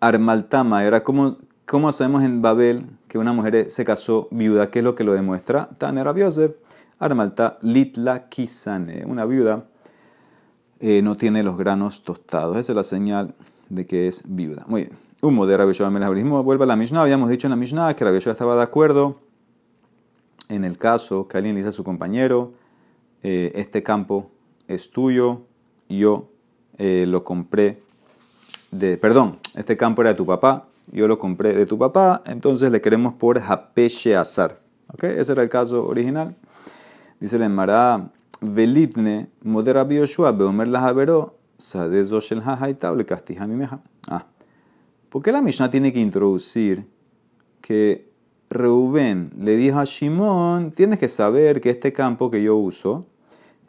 Armaltama 0.00 0.84
era 0.84 1.04
como, 1.04 1.38
como 1.64 1.88
hacemos 1.88 2.22
en 2.24 2.42
Babel 2.42 2.86
que 3.06 3.18
una 3.18 3.32
mujer 3.32 3.70
se 3.70 3.84
casó 3.84 4.28
viuda, 4.30 4.70
¿qué 4.70 4.80
es 4.80 4.84
lo 4.84 4.94
que 4.94 5.04
lo 5.04 5.14
demuestra? 5.14 5.68
Tanera 5.78 6.12
Yosef, 6.14 6.56
Armalta 7.02 7.58
Litla 7.62 8.28
Kisane, 8.28 9.04
una 9.04 9.24
viuda 9.24 9.66
eh, 10.80 11.00
no 11.00 11.16
tiene 11.16 11.42
los 11.42 11.56
granos 11.56 12.02
tostados. 12.02 12.56
Esa 12.56 12.72
es 12.72 12.76
la 12.76 12.82
señal 12.82 13.34
de 13.68 13.86
que 13.86 14.08
es 14.08 14.24
viuda. 14.26 14.64
Muy 14.66 14.82
bien. 14.82 14.92
Humo 15.22 15.46
de 15.46 15.56
Rabbi 15.56 15.72
Yoshua 15.72 15.90
Vuelve 16.42 16.64
a 16.64 16.66
la 16.66 16.74
Mishnah. 16.74 17.02
Habíamos 17.02 17.30
dicho 17.30 17.46
en 17.46 17.50
la 17.50 17.56
Mishnah 17.56 17.94
que 17.94 18.04
Rabbi 18.04 18.18
estaba 18.18 18.56
de 18.56 18.62
acuerdo 18.62 19.20
en 20.48 20.64
el 20.64 20.78
caso 20.78 21.28
que 21.28 21.38
alguien 21.38 21.54
le 21.54 21.60
dice 21.60 21.68
a 21.68 21.72
su 21.72 21.84
compañero, 21.84 22.52
eh, 23.22 23.52
este 23.54 23.82
campo 23.82 24.30
es 24.68 24.90
tuyo, 24.90 25.42
yo 25.88 26.28
eh, 26.78 27.06
lo 27.06 27.24
compré 27.24 27.80
de, 28.72 28.96
perdón, 28.96 29.38
este 29.54 29.76
campo 29.76 30.02
era 30.02 30.10
de 30.10 30.16
tu 30.16 30.26
papá, 30.26 30.66
yo 30.90 31.06
lo 31.06 31.18
compré 31.18 31.52
de 31.52 31.64
tu 31.64 31.78
papá, 31.78 32.22
entonces 32.26 32.70
le 32.72 32.80
queremos 32.80 33.14
por 33.14 33.40
Japeshe 33.40 34.16
Azar. 34.16 34.60
Ese 35.00 35.32
era 35.32 35.42
el 35.42 35.48
caso 35.48 35.86
original. 35.86 36.36
Dice 37.22 37.36
el 37.36 37.42
Emara, 37.42 38.10
Velitne, 38.40 39.30
modera 39.44 39.88
Yoshua, 39.88 40.32
Beomer 40.32 40.66
la 40.66 40.80
Javero, 40.80 41.36
Sadezo 41.56 42.18
Shel 42.18 42.42
le 42.96 43.06
Castija 43.06 43.46
Mimeja. 43.46 43.80
Ah, 44.08 44.26
¿por 45.08 45.22
qué 45.22 45.30
la 45.30 45.40
Mishnah 45.40 45.70
tiene 45.70 45.92
que 45.92 46.00
introducir 46.00 46.84
que 47.60 48.10
Reuben 48.50 49.30
le 49.38 49.54
dijo 49.54 49.78
a 49.78 49.84
Shimon, 49.84 50.72
tienes 50.72 50.98
que 50.98 51.06
saber 51.06 51.60
que 51.60 51.70
este 51.70 51.92
campo 51.92 52.28
que 52.28 52.42
yo 52.42 52.56
uso 52.56 53.06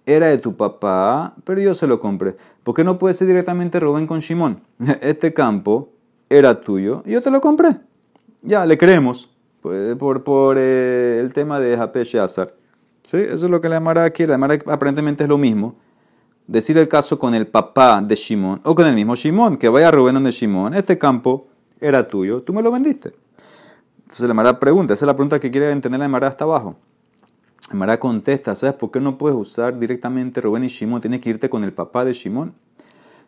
era 0.08 0.30
de 0.30 0.40
tu 0.40 0.58
papá, 0.58 1.36
pero 1.44 1.62
yo 1.62 1.76
se 1.76 1.86
lo 1.86 2.00
compré. 2.00 2.36
¿Por 2.64 2.74
qué 2.74 2.84
no 2.84 2.98
puede 2.98 3.14
ser 3.14 3.28
directamente 3.28 3.80
Reuben 3.80 4.08
con 4.08 4.18
Shimon? 4.18 4.62
Este 5.02 5.32
campo 5.32 5.92
era 6.28 6.60
tuyo 6.60 7.04
y 7.06 7.12
yo 7.12 7.22
te 7.22 7.30
lo 7.30 7.40
compré. 7.40 7.78
Ya, 8.42 8.66
le 8.66 8.80
creemos 8.80 9.30
pues, 9.62 9.94
por, 9.98 10.24
por, 10.24 10.58
eh, 10.58 11.20
el 11.22 11.32
tema 11.34 11.60
de 11.60 11.76
Azar. 11.76 12.63
¿Sí? 13.04 13.18
Eso 13.18 13.46
es 13.46 13.52
lo 13.52 13.62
que 13.62 13.70
la 13.70 13.80
Mara 13.80 14.10
quiere. 14.10 14.38
La 14.38 14.60
aparentemente 14.68 15.24
es 15.24 15.30
lo 15.30 15.38
mismo. 15.38 15.76
Decir 16.48 16.78
el 16.78 16.88
caso 16.88 17.20
con 17.20 17.34
el 17.34 17.48
papá 17.48 18.02
de 18.02 18.16
Shimon 18.16 18.62
o 18.64 18.76
con 18.76 18.86
el 18.86 18.96
mismo 18.96 19.16
Shimon, 19.16 19.56
que 19.58 19.70
vaya 19.70 19.92
Rubén 19.92 20.16
donde 20.16 20.32
Shimon, 20.32 20.74
este 20.74 20.98
campo 20.98 21.48
era 21.80 22.06
tuyo, 22.08 22.42
tú 22.42 22.52
me 22.52 22.62
lo 22.62 22.70
vendiste. 22.70 23.14
Entonces 24.02 24.28
la 24.28 24.34
Mara 24.34 24.60
pregunta, 24.60 24.94
esa 24.94 25.06
es 25.06 25.08
la 25.08 25.16
pregunta 25.16 25.40
que 25.40 25.50
quiere 25.50 25.72
entender 25.72 26.00
la 26.00 26.08
Mara 26.10 26.28
hasta 26.28 26.44
abajo. 26.44 26.76
La 27.70 27.76
Mara 27.76 27.98
contesta, 27.98 28.56
¿sabes 28.56 28.76
por 28.76 28.92
qué 28.92 29.00
no 29.00 29.18
puedes 29.18 29.38
usar 29.38 29.80
directamente 29.80 30.42
Rubén 30.42 30.66
y 30.66 30.68
Shimon? 30.68 31.00
Tienes 31.00 31.22
que 31.22 31.30
irte 31.30 31.50
con 31.50 31.64
el 31.64 31.72
papá 31.72 32.04
de 32.04 32.12
Shimon. 32.12 32.54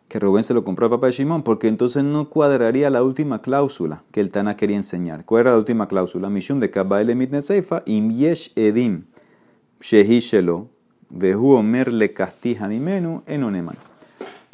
Que 0.08 0.20
Rubén 0.20 0.44
se 0.44 0.52
lo 0.54 0.62
compró 0.62 0.86
al 0.86 0.90
papá 0.90 1.06
de 1.06 1.12
Shimon, 1.12 1.42
porque 1.42 1.68
entonces 1.68 2.04
no 2.04 2.28
cuadraría 2.28 2.90
la 2.90 3.02
última 3.02 3.40
cláusula 3.40 4.04
que 4.12 4.20
el 4.20 4.30
Tana 4.30 4.56
quería 4.56 4.76
enseñar. 4.76 5.24
¿Cuál 5.24 5.40
era 5.40 5.52
la 5.52 5.58
última 5.58 5.88
cláusula? 5.88 6.28
Mishum 6.28 6.60
de 6.60 6.70
Kabba 6.70 7.00
el 7.00 7.42
Seifa, 7.42 7.82
im 7.86 8.12
yesh 8.12 8.52
edim 8.54 9.06
Omer 11.20 11.92
le 11.92 12.12
castija 12.12 12.68
mi 12.68 12.80
menú 12.80 13.22
en. 13.26 13.42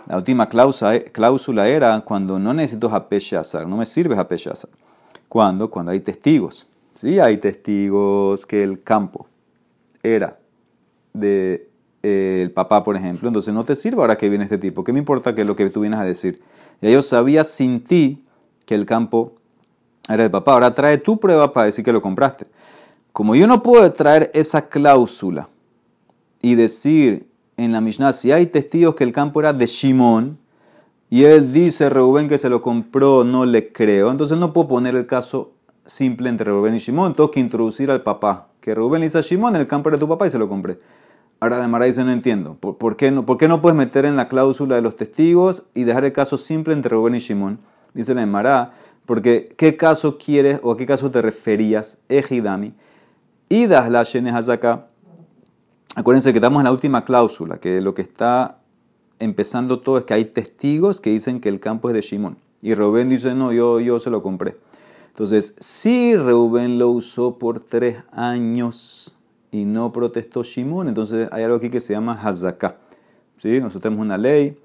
La 0.06 0.16
última 0.16 0.48
cláusula 0.48 1.68
era 1.68 2.00
cuando 2.00 2.38
no 2.38 2.52
necesito 2.52 2.92
Hapeshazar, 2.92 3.66
no 3.66 3.76
me 3.76 3.86
sirve 3.86 4.16
Hapeshazar. 4.16 4.70
¿Cuándo? 5.28 5.70
Cuando 5.70 5.92
hay 5.92 6.00
testigos. 6.00 6.66
Sí, 6.94 7.18
hay 7.18 7.38
testigos 7.38 8.44
que 8.44 8.62
el 8.62 8.82
campo 8.82 9.26
era 10.02 10.38
de 11.14 11.68
eh, 12.02 12.40
el 12.42 12.50
papá, 12.50 12.84
por 12.84 12.96
ejemplo. 12.96 13.28
Entonces 13.28 13.54
no 13.54 13.64
te 13.64 13.74
sirve 13.74 14.00
ahora 14.00 14.16
que 14.16 14.28
viene 14.28 14.44
este 14.44 14.58
tipo. 14.58 14.84
¿Qué 14.84 14.92
me 14.92 14.98
importa 14.98 15.34
que 15.34 15.44
lo 15.44 15.56
que 15.56 15.68
tú 15.70 15.80
vienes 15.80 16.00
a 16.00 16.04
decir? 16.04 16.42
Ya 16.80 16.90
yo 16.90 17.00
sabía 17.00 17.44
sin 17.44 17.82
ti 17.82 18.24
que 18.66 18.74
el 18.74 18.84
campo 18.84 19.34
era 20.08 20.24
del 20.24 20.30
papá. 20.30 20.52
Ahora 20.54 20.74
trae 20.74 20.98
tu 20.98 21.18
prueba 21.18 21.52
para 21.52 21.66
decir 21.66 21.84
que 21.84 21.92
lo 21.92 22.02
compraste. 22.02 22.46
Como 23.12 23.34
yo 23.34 23.46
no 23.46 23.62
puedo 23.62 23.92
traer 23.92 24.30
esa 24.34 24.68
cláusula 24.68 25.48
y 26.40 26.54
decir 26.54 27.28
en 27.56 27.72
la 27.72 27.80
Mishnah, 27.80 28.12
si 28.12 28.32
hay 28.32 28.46
testigos 28.46 28.94
que 28.94 29.04
el 29.04 29.12
campo 29.12 29.40
era 29.40 29.52
de 29.52 29.66
Shimon, 29.66 30.38
y 31.10 31.24
él 31.24 31.52
dice, 31.52 31.90
Reuben, 31.90 32.26
que 32.26 32.38
se 32.38 32.48
lo 32.48 32.62
compró, 32.62 33.22
no 33.22 33.44
le 33.44 33.70
creo, 33.70 34.10
entonces 34.10 34.38
no 34.38 34.54
puedo 34.54 34.68
poner 34.68 34.94
el 34.94 35.04
caso 35.04 35.52
simple 35.84 36.30
entre 36.30 36.50
Rubén 36.50 36.74
y 36.74 36.78
Shimon, 36.78 37.12
tengo 37.12 37.30
que 37.30 37.40
introducir 37.40 37.90
al 37.90 38.02
papá. 38.02 38.48
Que 38.60 38.74
Rubén 38.74 39.00
le 39.00 39.08
dice 39.08 39.18
a 39.18 39.20
Shimon, 39.20 39.56
el 39.56 39.66
campo 39.66 39.90
era 39.90 39.98
tu 39.98 40.08
papá 40.08 40.26
y 40.26 40.30
se 40.30 40.38
lo 40.38 40.48
compré. 40.48 40.78
Ahora 41.38 41.58
la 41.58 41.68
Mara 41.68 41.86
dice, 41.86 42.04
no 42.04 42.12
entiendo. 42.12 42.54
¿Por, 42.54 42.96
qué 42.96 43.10
no, 43.10 43.26
¿Por 43.26 43.36
qué 43.36 43.46
no 43.46 43.60
puedes 43.60 43.76
meter 43.76 44.06
en 44.06 44.16
la 44.16 44.28
cláusula 44.28 44.76
de 44.76 44.80
los 44.80 44.96
testigos 44.96 45.64
y 45.74 45.84
dejar 45.84 46.04
el 46.04 46.12
caso 46.12 46.38
simple 46.38 46.72
entre 46.72 46.96
Rubén 46.96 47.16
y 47.16 47.18
Shimon? 47.18 47.58
Dice 47.92 48.14
la 48.14 48.24
Mara, 48.24 48.72
porque 49.04 49.52
¿qué 49.58 49.76
caso 49.76 50.16
quieres 50.16 50.60
o 50.62 50.70
a 50.72 50.76
qué 50.76 50.86
caso 50.86 51.10
te 51.10 51.20
referías? 51.20 51.98
Ejidami. 52.08 52.72
Y 53.54 53.66
das 53.66 53.90
la 53.90 54.00
acá. 54.54 54.86
Acuérdense 55.94 56.32
que 56.32 56.38
estamos 56.38 56.60
en 56.60 56.64
la 56.64 56.72
última 56.72 57.04
cláusula, 57.04 57.58
que 57.58 57.82
lo 57.82 57.92
que 57.92 58.00
está 58.00 58.60
empezando 59.18 59.80
todo 59.80 59.98
es 59.98 60.04
que 60.04 60.14
hay 60.14 60.24
testigos 60.24 61.02
que 61.02 61.10
dicen 61.10 61.38
que 61.38 61.50
el 61.50 61.60
campo 61.60 61.90
es 61.90 61.94
de 61.94 62.00
Shimon. 62.00 62.38
Y 62.62 62.72
Rubén 62.72 63.10
dice, 63.10 63.34
no, 63.34 63.52
yo, 63.52 63.78
yo 63.78 64.00
se 64.00 64.08
lo 64.08 64.22
compré. 64.22 64.56
Entonces, 65.08 65.54
si 65.58 66.16
Reuben 66.16 66.78
lo 66.78 66.88
usó 66.88 67.38
por 67.38 67.60
tres 67.60 67.98
años 68.10 69.14
y 69.50 69.66
no 69.66 69.92
protestó 69.92 70.42
Shimon, 70.42 70.88
entonces 70.88 71.28
hay 71.30 71.42
algo 71.42 71.56
aquí 71.56 71.68
que 71.68 71.80
se 71.80 71.92
llama 71.92 72.18
Hazaká. 72.22 72.78
¿Sí? 73.36 73.60
Nosotros 73.60 73.82
tenemos 73.82 74.02
una 74.02 74.16
ley, 74.16 74.56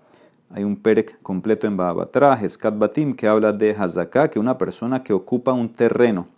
hay 0.50 0.64
un 0.64 0.78
perek 0.78 1.22
completo 1.22 1.68
en 1.68 1.76
Babatra, 1.76 2.36
Eskat 2.42 2.78
Batim, 2.78 3.18
que 3.18 3.28
habla 3.28 3.52
de 3.52 3.72
Hazaká, 3.72 4.30
que 4.30 4.40
una 4.40 4.58
persona 4.58 5.04
que 5.04 5.12
ocupa 5.12 5.52
un 5.52 5.68
terreno, 5.74 6.30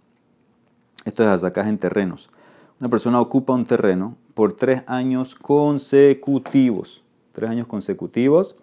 esto 1.06 1.22
es 1.22 1.30
Hazaká 1.30 1.70
en 1.70 1.78
terrenos, 1.78 2.32
una 2.80 2.90
persona 2.90 3.20
ocupa 3.20 3.54
un 3.54 3.66
terreno 3.66 4.16
por 4.34 4.54
tres 4.54 4.84
años 4.88 5.36
consecutivos, 5.36 7.04
tres 7.34 7.50
años 7.50 7.68
consecutivos, 7.68 8.56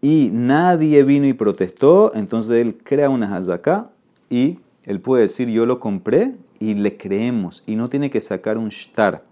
y 0.00 0.30
nadie 0.32 1.02
vino 1.02 1.26
y 1.26 1.32
protestó, 1.32 2.14
entonces 2.14 2.60
él 2.60 2.76
crea 2.76 3.10
una 3.10 3.34
Hazaká 3.34 3.90
y 4.28 4.58
él 4.84 5.00
puede 5.00 5.22
decir 5.22 5.48
yo 5.48 5.66
lo 5.66 5.80
compré 5.80 6.36
y 6.60 6.74
le 6.74 6.96
creemos 6.96 7.62
y 7.66 7.76
no 7.76 7.88
tiene 7.88 8.10
que 8.10 8.20
sacar 8.20 8.58
un 8.58 8.68
shtar. 8.68 9.24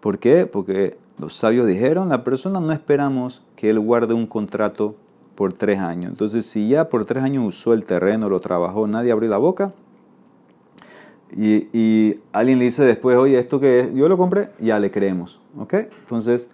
¿Por 0.00 0.18
qué? 0.18 0.46
Porque 0.46 0.96
los 1.18 1.34
sabios 1.34 1.66
dijeron, 1.66 2.08
la 2.08 2.24
persona 2.24 2.60
no 2.60 2.72
esperamos 2.72 3.42
que 3.56 3.70
él 3.70 3.78
guarde 3.78 4.14
un 4.14 4.26
contrato 4.26 4.96
por 5.34 5.52
tres 5.52 5.78
años. 5.78 6.10
Entonces, 6.10 6.46
si 6.46 6.68
ya 6.68 6.88
por 6.88 7.04
tres 7.04 7.22
años 7.22 7.44
usó 7.46 7.72
el 7.72 7.84
terreno, 7.84 8.28
lo 8.28 8.40
trabajó, 8.40 8.86
nadie 8.86 9.12
abrió 9.12 9.30
la 9.30 9.38
boca, 9.38 9.72
y, 11.36 12.20
alguien 12.32 12.58
le 12.58 12.66
dice 12.66 12.84
después, 12.84 13.16
oye, 13.16 13.38
esto 13.38 13.58
que 13.58 13.90
yo 13.94 14.08
lo 14.08 14.16
compré, 14.16 14.50
ya 14.60 14.78
le 14.78 14.90
creemos. 14.90 15.40
¿Ok? 15.58 15.74
Entonces, 16.00 16.50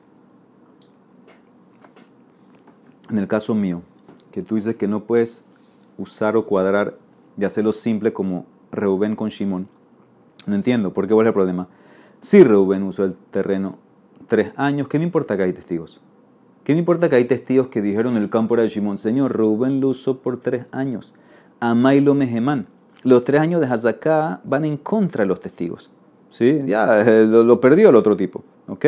en 3.10 3.18
el 3.18 3.28
caso 3.28 3.54
mío, 3.54 3.82
que 4.30 4.42
tú 4.42 4.54
dices 4.54 4.76
que 4.76 4.88
no 4.88 5.04
puedes 5.04 5.44
usar 5.98 6.36
o 6.36 6.46
cuadrar 6.46 6.96
de 7.36 7.46
hacerlo 7.46 7.72
simple 7.72 8.12
como 8.12 8.46
Reuben 8.72 9.16
con 9.16 9.28
Shimon, 9.28 9.68
no 10.46 10.54
entiendo, 10.54 10.94
¿por 10.94 11.06
qué 11.06 11.14
cuál 11.14 11.26
es 11.26 11.30
el 11.30 11.34
problema? 11.34 11.68
Si 12.20 12.42
Reuben 12.42 12.82
usó 12.82 13.04
el 13.04 13.14
terreno 13.14 13.78
tres 14.28 14.52
años, 14.56 14.88
¿qué 14.88 14.98
me 14.98 15.04
importa 15.04 15.36
que 15.36 15.42
hay 15.42 15.52
testigos? 15.52 16.00
¿Qué 16.64 16.72
me 16.72 16.78
importa 16.78 17.08
que 17.08 17.16
hay 17.16 17.24
testigos 17.24 17.68
que 17.68 17.82
dijeron 17.82 18.16
el 18.16 18.30
campo 18.30 18.54
era 18.54 18.62
de 18.62 18.68
Shimon? 18.68 18.96
Señor, 18.98 19.36
Reuben 19.36 19.80
lo 19.80 19.88
usó 19.88 20.18
por 20.18 20.38
tres 20.38 20.66
años. 20.72 21.14
Amailo 21.58 22.14
Meheman. 22.14 22.66
Los 23.02 23.24
tres 23.24 23.40
años 23.40 23.60
de 23.60 23.66
Hazaká 23.66 24.40
van 24.44 24.64
en 24.64 24.76
contra 24.76 25.24
de 25.24 25.28
los 25.28 25.40
testigos. 25.40 25.90
¿Sí? 26.28 26.62
Ya 26.66 27.00
eh, 27.00 27.26
lo, 27.26 27.60
perdió 27.60 27.88
el 27.88 27.96
otro 27.96 28.16
tipo. 28.16 28.44
¿Ok? 28.68 28.86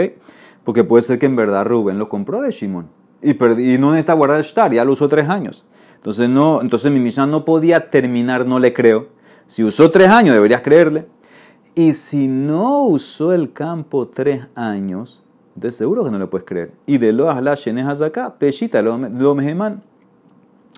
Porque 0.65 0.85
puede 0.85 1.03
ser 1.03 1.19
que 1.19 1.27
en 1.27 1.35
verdad 1.35 1.67
Rubén 1.67 1.99
lo 1.99 2.09
compró 2.09 2.41
de 2.41 2.51
Shimon. 2.51 2.89
Y, 3.23 3.31
y 3.31 3.79
no 3.79 3.91
necesita 3.91 4.15
guardar 4.15 4.39
el 4.39 4.45
shtar, 4.45 4.73
ya 4.73 4.85
lo 4.85 4.93
usó 4.93 5.09
tres 5.09 5.29
años. 5.29 5.65
Entonces, 5.95 6.29
no, 6.29 6.61
entonces 6.61 6.91
mi 6.91 6.99
Mishnah 6.99 7.27
no 7.27 7.45
podía 7.45 7.91
terminar, 7.91 8.47
no 8.47 8.59
le 8.59 8.73
creo. 8.73 9.09
Si 9.47 9.65
usó 9.65 9.91
tres 9.91 10.09
años, 10.09 10.35
deberías 10.35 10.63
creerle. 10.63 11.07
Y 11.75 11.95
si 11.95 12.29
no 12.29 12.85
usó 12.85 13.33
el 13.33 13.53
campo 13.53 14.09
tres 14.09 14.47
años, 14.55 15.25
entonces 15.55 15.77
seguro 15.77 16.05
que 16.05 16.11
no 16.11 16.19
le 16.19 16.27
puedes 16.27 16.47
creer. 16.47 16.73
Y 16.87 16.99
de 16.99 17.13
lo 17.13 17.33
shenes 17.55 18.01
acá, 18.01 18.35
peshita 18.39 18.83
lo 18.83 19.35
meheman. 19.35 19.83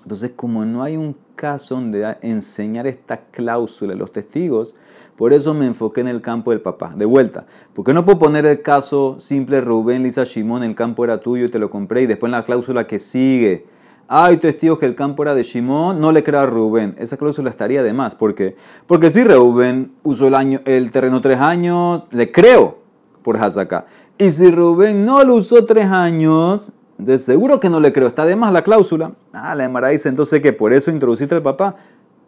Entonces, 0.05 0.33
como 0.37 0.65
no 0.67 0.83
hay 0.83 0.97
un 0.97 1.17
caso 1.35 1.77
donde 1.77 2.17
enseñar 2.21 2.87
esta 2.87 3.17
cláusula 3.17 3.95
a 3.95 3.97
los 3.97 4.13
testigos, 4.13 4.77
por 5.17 5.33
eso 5.33 5.55
me 5.55 5.67
enfoqué 5.67 6.03
en 6.03 6.09
el 6.09 6.21
campo 6.21 6.51
del 6.51 6.61
papá. 6.61 6.93
De 6.95 7.07
vuelta, 7.07 7.47
porque 7.73 7.95
no 7.95 8.05
puedo 8.05 8.19
poner 8.19 8.45
el 8.45 8.61
caso 8.61 9.17
simple 9.19 9.61
Rubén, 9.63 10.03
Lisa, 10.03 10.25
Shimón, 10.25 10.63
el 10.63 10.75
campo 10.75 11.05
era 11.05 11.19
tuyo 11.19 11.47
y 11.47 11.51
te 11.51 11.59
lo 11.59 11.71
compré, 11.71 12.03
y 12.03 12.07
después 12.07 12.29
en 12.29 12.33
la 12.33 12.45
cláusula 12.45 12.87
que 12.87 12.99
sigue, 12.99 13.67
hay 14.09 14.37
testigos 14.37 14.79
que 14.79 14.85
el 14.85 14.95
campo 14.95 15.23
era 15.23 15.35
de 15.35 15.43
Shimón, 15.43 16.01
no 16.01 16.13
le 16.13 16.23
crea 16.23 16.43
a 16.43 16.47
Rubén. 16.47 16.95
Esa 16.99 17.17
cláusula 17.17 17.49
estaría 17.49 17.83
de 17.83 17.95
más. 17.95 18.15
¿Por 18.15 18.35
qué? 18.35 18.55
Porque 18.87 19.11
si 19.11 19.25
Rubén 19.25 19.93
usó 20.03 20.29
el, 20.29 20.35
año, 20.35 20.61
el 20.67 20.91
terreno 20.91 21.23
tres 21.23 21.39
años, 21.39 22.03
le 22.11 22.31
creo 22.31 22.81
por 23.23 23.39
Hazaká. 23.39 23.87
Y 24.19 24.31
si 24.31 24.51
Rubén 24.51 25.07
no 25.07 25.25
lo 25.25 25.37
usó 25.37 25.65
tres 25.65 25.87
años, 25.87 26.75
de 27.05 27.19
seguro 27.19 27.61
que 27.61 27.69
no 27.69 27.81
le 27.81 27.93
creo. 27.93 28.09
Está 28.09 28.25
de 28.25 28.37
más 28.37 28.53
la 28.53 28.63
cláusula. 28.63 29.13
Ah, 29.33 29.55
la 29.55 29.65
Emara 29.65 29.89
dice 29.89 30.09
entonces 30.09 30.41
que 30.41 30.53
por 30.53 30.73
eso 30.73 30.91
introduciste 30.91 31.35
al 31.35 31.43
papá. 31.43 31.77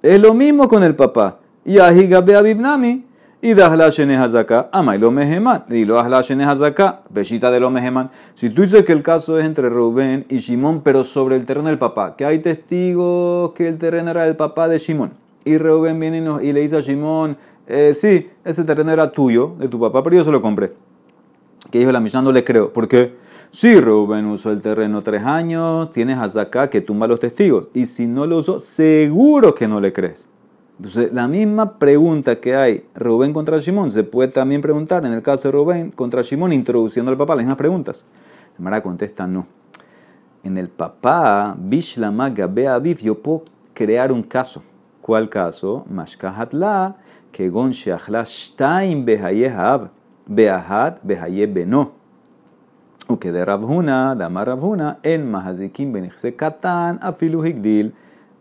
Es 0.02 0.20
lo 0.20 0.34
mismo 0.34 0.68
con 0.68 0.82
el 0.82 0.94
papá. 0.94 1.38
Y 1.64 1.78
ahigabe 1.78 2.36
abibnami. 2.36 3.04
Y 3.42 3.54
dahla 3.54 3.86
hazaka, 3.86 4.70
ama 4.72 4.96
y 4.96 4.98
lo 4.98 5.10
meheman. 5.10 5.64
Y 5.68 5.84
lo 5.84 6.00
ahla 6.00 6.18
hazaka, 6.18 7.02
beshita 7.10 7.50
de 7.50 7.60
lo 7.60 7.70
meheman. 7.70 8.10
Si 8.34 8.50
tú 8.50 8.62
dices 8.62 8.82
que 8.84 8.92
el 8.92 9.02
caso 9.02 9.38
es 9.38 9.44
entre 9.44 9.68
Rubén 9.68 10.24
y 10.28 10.38
Shimón, 10.38 10.80
pero 10.80 11.04
sobre 11.04 11.36
el 11.36 11.44
terreno 11.44 11.68
del 11.68 11.78
papá, 11.78 12.16
que 12.16 12.24
hay 12.24 12.38
testigos 12.38 13.52
que 13.52 13.68
el 13.68 13.78
terreno 13.78 14.10
era 14.10 14.24
del 14.24 14.36
papá 14.36 14.68
de 14.68 14.78
Shimón. 14.78 15.12
Y 15.44 15.58
Rubén 15.58 16.00
viene 16.00 16.24
y, 16.42 16.52
le 16.52 16.60
dice 16.60 16.78
a 16.78 16.80
Shimón, 16.80 17.36
eh, 17.68 17.92
sí, 17.94 18.28
ese 18.44 18.64
terreno 18.64 18.90
era 18.90 19.12
tuyo, 19.12 19.54
de 19.58 19.68
tu 19.68 19.78
papá, 19.78 20.02
pero 20.02 20.16
yo 20.16 20.24
se 20.24 20.32
lo 20.32 20.40
compré. 20.40 20.72
Que 21.70 21.78
dijo 21.78 21.92
la 21.92 22.00
Mishnah, 22.00 22.22
no 22.22 22.32
le 22.32 22.42
creo. 22.42 22.72
¿Por 22.72 22.88
qué? 22.88 23.14
Si 23.50 23.80
Rubén 23.80 24.26
usó 24.26 24.50
el 24.50 24.60
terreno 24.60 25.02
tres 25.02 25.22
años, 25.24 25.90
tienes 25.90 26.18
Hazaka 26.18 26.68
que 26.68 26.80
tumba 26.80 27.06
los 27.06 27.20
testigos. 27.20 27.68
Y 27.74 27.86
si 27.86 28.06
no 28.06 28.26
lo 28.26 28.38
usó, 28.38 28.58
seguro 28.58 29.54
que 29.54 29.68
no 29.68 29.80
le 29.80 29.92
crees. 29.92 30.28
Entonces, 30.78 31.12
la 31.12 31.26
misma 31.26 31.78
pregunta 31.78 32.38
que 32.38 32.54
hay 32.54 32.84
Rubén 32.94 33.32
contra 33.32 33.58
Shimón 33.58 33.90
se 33.90 34.04
puede 34.04 34.28
también 34.28 34.60
preguntar 34.60 35.06
en 35.06 35.12
el 35.12 35.22
caso 35.22 35.48
de 35.48 35.52
Rubén 35.52 35.90
contra 35.90 36.20
Shimón, 36.20 36.52
introduciendo 36.52 37.10
al 37.10 37.16
papá 37.16 37.34
las 37.34 37.44
mismas 37.44 37.56
preguntas. 37.56 38.04
Mara 38.58 38.82
contesta 38.82 39.26
no. 39.26 39.46
En 40.42 40.58
el 40.58 40.68
papá, 40.68 41.56
Bishlama 41.58 42.30
Gabe 42.30 42.68
Aviv, 42.68 42.98
yo 42.98 43.18
puedo 43.18 43.42
crear 43.72 44.12
un 44.12 44.22
caso. 44.22 44.62
¿Cuál 45.00 45.28
caso? 45.28 45.84
Mashkahatla, 45.88 46.96
que 47.32 47.48
gon 47.48 47.70
sheachla 47.70 48.24
shtaim 48.24 49.04
behaye 49.04 49.48
hab, 49.48 49.90
beahat 50.26 51.02
behaye 51.02 51.46
beno. 51.46 51.92
Uke 53.08 53.30
de 53.30 53.44
Rabhuna, 53.44 54.14
Dama 54.16 54.44
Rabhuna, 54.44 54.98
en 55.02 55.30
Mahazikim 55.30 55.92
Benichse 55.92 56.34
Katan, 56.34 56.98
Afilu 57.00 57.44
Higdil. 57.44 57.94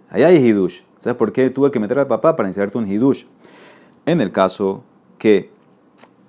Allá 0.09 0.27
hay 0.27 0.37
Hidush. 0.37 0.81
¿Sabes 0.97 1.17
por 1.17 1.31
qué 1.31 1.51
tuve 1.51 1.69
que 1.69 1.79
meter 1.79 1.99
al 1.99 2.07
papá 2.07 2.35
para 2.35 2.49
enseñarte 2.49 2.77
un 2.79 2.87
hidush? 2.87 3.25
En 4.07 4.21
el 4.21 4.31
caso 4.31 4.83
que 5.19 5.51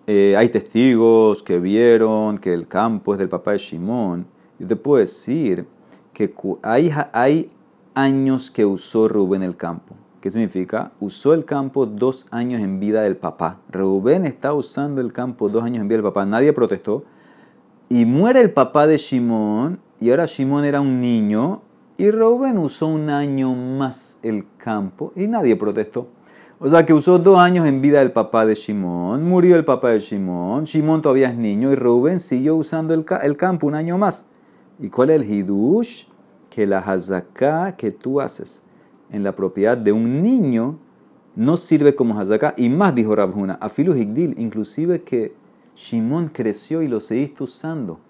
eh, 0.07 0.35
hay 0.37 0.51
testigos 0.51 1.43
que 1.43 1.59
vieron 1.59 2.37
que 2.37 2.53
el 2.53 2.69
campo 2.69 3.15
es 3.15 3.19
del 3.19 3.31
papá 3.31 3.53
de 3.53 3.59
Shimón, 3.59 4.27
yo 4.59 4.67
te 4.67 4.77
puedo 4.77 5.01
decir 5.01 5.67
que 6.13 6.35
hay, 6.63 6.93
hay 7.13 7.51
años 7.95 8.51
que 8.51 8.67
usó 8.67 9.09
Rubén 9.09 9.43
el 9.43 9.57
campo. 9.57 9.95
¿Qué 10.21 10.31
significa? 10.31 10.93
Usó 11.01 11.33
el 11.33 11.45
campo 11.45 11.87
dos 11.87 12.27
años 12.31 12.61
en 12.61 12.81
vida 12.81 13.03
del 13.03 13.17
papá. 13.17 13.61
Rubén 13.71 14.25
está 14.27 14.53
usando 14.53 15.01
el 15.01 15.13
campo 15.13 15.49
dos 15.49 15.65
años 15.65 15.81
en 15.81 15.89
vida 15.89 15.97
del 15.97 16.05
papá. 16.05 16.27
Nadie 16.27 16.53
protestó. 16.53 17.05
Y 17.89 18.05
muere 18.05 18.41
el 18.41 18.53
papá 18.53 18.87
de 18.87 18.99
Shimón, 18.99 19.81
y 20.01 20.11
ahora 20.11 20.27
Shimón 20.27 20.65
era 20.65 20.81
un 20.81 21.01
niño, 21.01 21.63
y 21.99 22.11
Reuben 22.11 22.59
usó 22.59 22.89
un 22.89 23.09
año 23.09 23.55
más 23.55 24.19
el 24.23 24.45
campo 24.59 25.13
y 25.17 25.29
nadie 25.29 25.57
protestó. 25.57 26.09
O 26.59 26.69
sea 26.69 26.85
que 26.85 26.93
usó 26.93 27.19
dos 27.19 27.39
años 27.39 27.67
en 27.67 27.81
vida 27.81 28.03
el 28.03 28.13
papá 28.13 28.45
de 28.45 28.55
Shimón, 28.55 29.25
murió 29.25 29.57
el 29.57 29.65
papá 29.65 29.91
de 29.91 30.01
Shimón, 30.01 30.65
Shimón 30.65 31.01
todavía 31.01 31.29
es 31.29 31.37
niño 31.37 31.71
y 31.71 31.75
Reuben 31.75 32.19
siguió 32.19 32.57
usando 32.57 32.93
el, 32.93 33.05
campo 33.37 33.67
un 33.67 33.75
año 33.75 33.99
más. 33.99 34.27
¿Y 34.79 34.91
cuál 34.91 35.11
es 35.11 35.21
el 35.21 35.31
hidush? 35.31 36.05
Que 36.51 36.67
la 36.67 36.79
hazaká 36.79 37.77
que 37.77 37.91
tú 37.91 38.21
haces 38.21 38.63
en 39.11 39.23
la 39.23 39.35
propiedad 39.35 39.77
de 39.77 39.93
un 39.93 40.23
niño 40.23 40.79
no 41.35 41.57
sirve 41.57 41.95
como 41.95 42.19
hazaká. 42.19 42.55
Y 42.57 42.69
más 42.69 42.95
dijo 42.95 43.15
Rabhuna, 43.15 43.55
afilu 43.61 43.95
higdil, 43.95 44.35
inclusive 44.39 45.03
que 45.03 45.35
Shimón 45.77 46.29
creció 46.29 46.83
y 46.83 46.89
lo 46.89 47.01
seguiste 47.01 47.45
usando. 47.45 48.01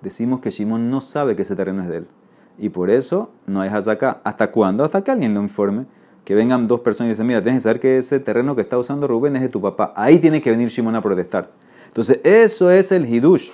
Decimos 0.00 0.40
que 0.40 0.50
Shimón 0.50 0.90
no 0.90 1.00
sabe 1.00 1.36
que 1.36 1.42
ese 1.42 1.56
terreno 1.56 1.82
es 1.82 1.88
de 1.88 1.98
él. 1.98 2.08
Y 2.56 2.68
por 2.68 2.88
eso 2.88 3.30
no 3.46 3.60
hay 3.60 3.70
acá. 3.70 4.20
¿Hasta 4.22 4.52
cuándo? 4.52 4.84
Hasta 4.84 5.02
que 5.02 5.10
alguien 5.10 5.34
lo 5.34 5.42
informe. 5.42 5.86
Que 6.24 6.34
vengan 6.34 6.68
dos 6.68 6.80
personas 6.80 7.08
y 7.08 7.14
dicen, 7.14 7.26
mira, 7.26 7.42
tienes 7.42 7.60
que 7.60 7.62
saber 7.64 7.80
que 7.80 7.98
ese 7.98 8.20
terreno 8.20 8.54
que 8.54 8.62
está 8.62 8.78
usando 8.78 9.08
Rubén 9.08 9.34
es 9.36 9.42
de 9.42 9.48
tu 9.48 9.60
papá. 9.60 9.92
Ahí 9.96 10.18
tiene 10.18 10.40
que 10.40 10.50
venir 10.50 10.68
Shimon 10.68 10.94
a 10.94 11.02
protestar. 11.02 11.50
Entonces, 11.88 12.20
eso 12.22 12.70
es 12.70 12.92
el 12.92 13.12
hidush. 13.12 13.50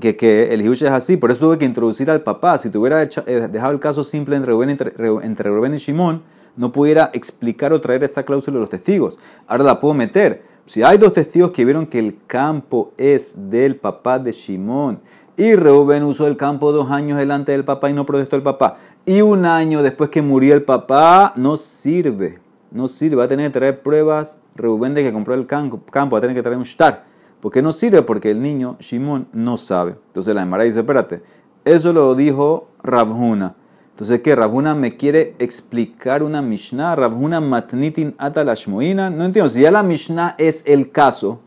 Que, 0.00 0.48
el 0.52 0.62
hidush 0.62 0.84
es 0.84 0.90
así. 0.90 1.16
Por 1.18 1.30
eso 1.30 1.40
tuve 1.40 1.58
que 1.58 1.66
introducir 1.66 2.10
al 2.10 2.22
papá. 2.22 2.56
Si 2.56 2.70
te 2.70 2.78
hubiera 2.78 3.02
eh, 3.02 3.48
dejado 3.50 3.72
el 3.72 3.80
caso 3.80 4.02
simple 4.02 4.36
entre 4.36 4.52
Rubén, 4.52 4.70
entre, 4.70 5.50
Rubén 5.50 5.74
y 5.74 5.78
Shimón, 5.78 6.22
no 6.56 6.72
pudiera 6.72 7.10
explicar 7.12 7.74
o 7.74 7.80
traer 7.80 8.02
esa 8.04 8.22
cláusula 8.22 8.54
de 8.54 8.60
los 8.60 8.70
testigos. 8.70 9.18
Ahora 9.46 9.64
la 9.64 9.78
puedo 9.78 9.92
meter. 9.92 10.55
Si 10.66 10.82
hay 10.82 10.98
dos 10.98 11.12
testigos 11.12 11.52
que 11.52 11.64
vieron 11.64 11.86
que 11.86 12.00
el 12.00 12.18
campo 12.26 12.92
es 12.98 13.36
del 13.50 13.76
papá 13.76 14.18
de 14.18 14.32
Shimón 14.32 15.00
y 15.36 15.54
Reuben 15.54 16.02
usó 16.02 16.26
el 16.26 16.36
campo 16.36 16.72
dos 16.72 16.90
años 16.90 17.18
delante 17.18 17.52
del 17.52 17.64
papá 17.64 17.88
y 17.88 17.92
no 17.92 18.04
protestó 18.04 18.34
el 18.34 18.42
papá, 18.42 18.78
y 19.04 19.20
un 19.20 19.46
año 19.46 19.82
después 19.82 20.10
que 20.10 20.22
murió 20.22 20.54
el 20.54 20.64
papá, 20.64 21.32
no 21.36 21.56
sirve. 21.56 22.40
No 22.72 22.88
sirve. 22.88 23.16
Va 23.16 23.24
a 23.24 23.28
tener 23.28 23.46
que 23.46 23.58
traer 23.58 23.80
pruebas. 23.80 24.40
Reuben 24.56 24.94
de 24.94 25.04
que 25.04 25.12
compró 25.12 25.34
el 25.34 25.46
campo, 25.46 25.80
va 25.94 26.18
a 26.18 26.20
tener 26.20 26.34
que 26.34 26.42
traer 26.42 26.58
un 26.58 26.64
shtar. 26.64 27.04
¿Por 27.40 27.52
qué 27.52 27.62
no 27.62 27.70
sirve? 27.70 28.02
Porque 28.02 28.32
el 28.32 28.42
niño, 28.42 28.76
Shimón, 28.80 29.28
no 29.32 29.56
sabe. 29.56 29.92
Entonces 30.08 30.34
la 30.34 30.42
Emara 30.42 30.64
dice, 30.64 30.80
espérate, 30.80 31.22
eso 31.64 31.92
lo 31.92 32.16
dijo 32.16 32.70
Rabhuna. 32.82 33.54
Entonces, 33.96 34.20
¿qué? 34.20 34.36
Rabhuna 34.36 34.74
me 34.74 34.92
quiere 34.92 35.34
explicar 35.38 36.22
una 36.22 36.42
Mishnah. 36.42 36.96
Rabhuna 36.96 37.40
matnitin 37.40 38.14
atalashmoina. 38.18 39.08
No 39.08 39.24
entiendo. 39.24 39.48
Si 39.48 39.62
ya 39.62 39.70
la 39.70 39.82
Mishnah 39.82 40.34
es 40.36 40.64
el 40.66 40.90
caso, 40.90 41.40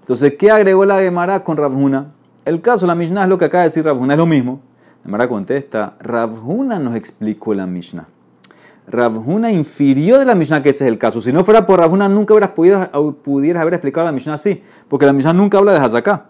entonces, 0.00 0.34
¿qué 0.36 0.50
agregó 0.50 0.84
la 0.84 0.98
Gemara 0.98 1.44
con 1.44 1.56
Rabhuna? 1.56 2.12
El 2.44 2.60
caso, 2.60 2.84
la 2.88 2.96
Mishnah 2.96 3.22
es 3.22 3.28
lo 3.28 3.38
que 3.38 3.44
acaba 3.44 3.62
de 3.62 3.68
decir 3.68 3.84
Rabhuna, 3.84 4.14
es 4.14 4.18
lo 4.18 4.26
mismo. 4.26 4.60
La 4.96 5.04
Gemara 5.04 5.28
contesta, 5.28 5.94
Rabhuna 6.00 6.80
nos 6.80 6.96
explicó 6.96 7.54
la 7.54 7.68
Mishnah. 7.68 8.08
Rabhuna 8.88 9.52
infirió 9.52 10.18
de 10.18 10.24
la 10.24 10.34
Mishnah 10.34 10.64
que 10.64 10.70
ese 10.70 10.86
es 10.86 10.90
el 10.90 10.98
caso. 10.98 11.20
Si 11.20 11.32
no 11.32 11.44
fuera 11.44 11.64
por 11.64 11.78
Rabhuna, 11.78 12.08
nunca 12.08 12.34
hubieras 12.34 12.50
podido, 12.50 12.90
pudieras 13.22 13.60
haber 13.60 13.74
explicado 13.74 14.04
la 14.04 14.10
Mishnah 14.10 14.34
así. 14.34 14.64
Porque 14.88 15.06
la 15.06 15.12
Mishnah 15.12 15.32
nunca 15.32 15.58
habla 15.58 15.74
de 15.74 15.78
Hazaká. 15.78 16.26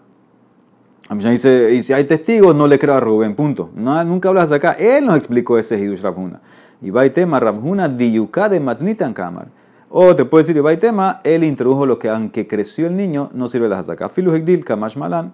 Mishnah 1.13 1.31
dice, 1.31 1.73
y 1.75 1.81
si 1.83 1.93
hay 1.93 2.05
testigos, 2.05 2.55
no 2.55 2.67
le 2.67 2.79
creo 2.79 2.95
a 2.95 2.99
Rubén, 2.99 3.35
punto. 3.35 3.69
Nunca 3.75 4.29
hablas 4.29 4.51
acá. 4.51 4.71
Él 4.71 5.05
nos 5.05 5.17
explicó 5.17 5.59
ese 5.59 5.79
Hidush 5.79 6.01
Rabhuna. 6.01 6.41
Y 6.81 6.91
tema, 7.11 7.39
Rabhuna 7.39 7.87
diyuka 7.87 8.49
de 8.49 8.59
matnitan 8.59 9.13
kamar. 9.13 9.49
O 9.89 10.15
te 10.15 10.25
puede 10.25 10.43
decir, 10.45 10.61
y 10.61 10.77
tema, 10.77 11.21
él 11.23 11.43
introdujo 11.43 11.85
lo 11.85 11.99
que 11.99 12.09
aunque 12.09 12.47
creció 12.47 12.87
el 12.87 12.95
niño, 12.95 13.29
no 13.33 13.47
sirve 13.47 13.69
la 13.69 13.79
hazaká. 13.79 14.09
Filu 14.09 14.33
hekdil 14.33 14.65
kamash 14.65 14.97
malan, 14.97 15.33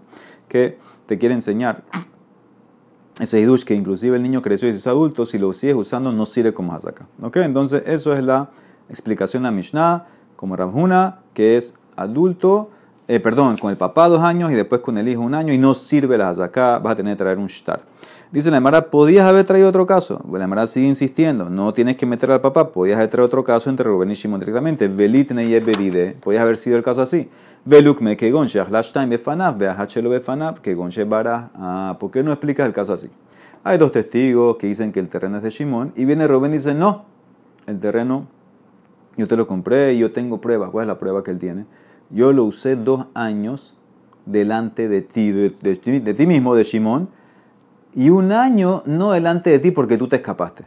que 0.50 0.78
te 1.06 1.18
quiere 1.18 1.36
enseñar 1.36 1.84
ese 3.20 3.40
hidush 3.40 3.64
que 3.64 3.74
inclusive 3.74 4.18
el 4.18 4.24
niño 4.24 4.42
creció 4.42 4.68
y 4.68 4.72
es 4.72 4.88
adulto, 4.88 5.26
si 5.26 5.38
lo 5.38 5.54
sigues 5.54 5.76
usando, 5.76 6.12
no 6.12 6.26
sirve 6.26 6.54
como 6.54 6.74
hazaká. 6.74 7.08
¿Ok? 7.22 7.38
Entonces, 7.38 7.84
eso 7.86 8.14
es 8.14 8.24
la 8.24 8.50
explicación 8.90 9.44
de 9.44 9.48
la 9.48 9.52
Mishnah, 9.52 10.06
como 10.36 10.56
Rabhuna, 10.56 11.20
que 11.34 11.56
es 11.56 11.76
adulto 11.96 12.70
eh, 13.14 13.20
perdón, 13.20 13.58
con 13.58 13.72
el 13.72 13.76
papá 13.76 14.08
dos 14.08 14.22
años 14.22 14.54
y 14.54 14.56
después 14.56 14.80
con 14.80 14.98
el 14.98 15.06
hijo 15.10 15.20
un 15.20 15.34
año 15.34 15.52
y 15.52 15.58
no 15.58 15.76
sirve 15.76 16.18
la 16.18 16.30
acá 16.30 16.80
vas 16.80 16.94
a 16.94 16.96
tener 16.96 17.18
que 17.18 17.22
traer 17.22 17.40
un 17.40 17.48
shtar. 17.48 17.82
Dice 18.32 18.50
la 18.50 18.56
Emara, 18.56 18.90
¿podías 18.90 19.26
haber 19.26 19.46
traído 19.46 19.68
otro 19.68 19.86
caso? 19.86 20.24
La 20.32 20.46
Emara 20.46 20.66
sigue 20.66 20.88
insistiendo, 20.88 21.50
no 21.50 21.74
tienes 21.74 21.98
que 21.98 22.06
meter 22.06 22.32
al 22.32 22.40
papá, 22.40 22.72
podías 22.72 22.96
haber 22.96 23.10
traído 23.10 23.26
otro 23.26 23.44
caso 23.44 23.70
entre 23.70 23.84
Rubén 23.90 24.12
y 24.12 24.14
Shimon 24.14 24.40
directamente. 24.40 24.88
Velitne 24.88 25.44
y 25.44 25.54
Eberide, 25.56 26.16
podías 26.24 26.42
haber 26.42 26.56
sido 26.56 26.78
el 26.78 26.84
caso 26.84 27.02
así. 27.02 27.30
Velukme 27.66 28.16
que 28.16 28.32
gonche, 28.32 28.64
lashtaim 28.70 29.10
befanav, 29.10 29.58
beahachelo 29.58 30.10
befanav, 30.10 30.62
que 30.62 30.74
gonche 30.74 31.04
bara. 31.04 31.52
Ah, 31.56 31.98
¿por 32.00 32.12
qué 32.12 32.24
no 32.24 32.32
explicas 32.32 32.66
el 32.66 32.72
caso 32.72 32.94
así? 32.94 33.10
Hay 33.66 33.78
dos 33.78 33.92
testigos 33.92 34.56
que 34.56 34.68
dicen 34.68 34.94
que 34.94 35.02
el 35.02 35.10
terreno 35.10 35.36
es 35.36 35.44
de 35.44 35.50
Shimon 35.50 35.92
y 35.98 36.06
viene 36.06 36.30
Rubén 36.30 36.54
y 36.54 36.60
dice, 36.60 36.74
no, 36.74 37.04
el 37.68 37.78
terreno 37.78 38.28
yo 39.18 39.28
te 39.28 39.36
lo 39.36 39.48
compré 39.48 39.96
y 39.96 40.00
yo 40.00 40.14
tengo 40.14 40.40
pruebas. 40.40 40.70
¿Cuál 40.70 40.86
es 40.86 40.88
la 40.88 40.98
prueba 40.98 41.24
que 41.24 41.32
él 41.32 41.40
tiene? 41.40 41.66
Yo 42.14 42.34
lo 42.34 42.44
usé 42.44 42.76
dos 42.76 43.06
años 43.14 43.76
delante 44.26 44.88
de 44.88 45.02
ti, 45.02 45.32
de, 45.32 45.52
ti 45.52 46.28
mismo, 46.28 46.56
de 46.56 46.64
Shimón, 46.64 47.10
y 47.94 48.10
un 48.10 48.32
año 48.32 48.84
no 48.86 49.12
delante 49.12 49.50
de 49.50 49.60
ti 49.60 49.72
porque 49.72 49.98
tú 49.98 50.08
te 50.08 50.18
escapaste. 50.18 50.66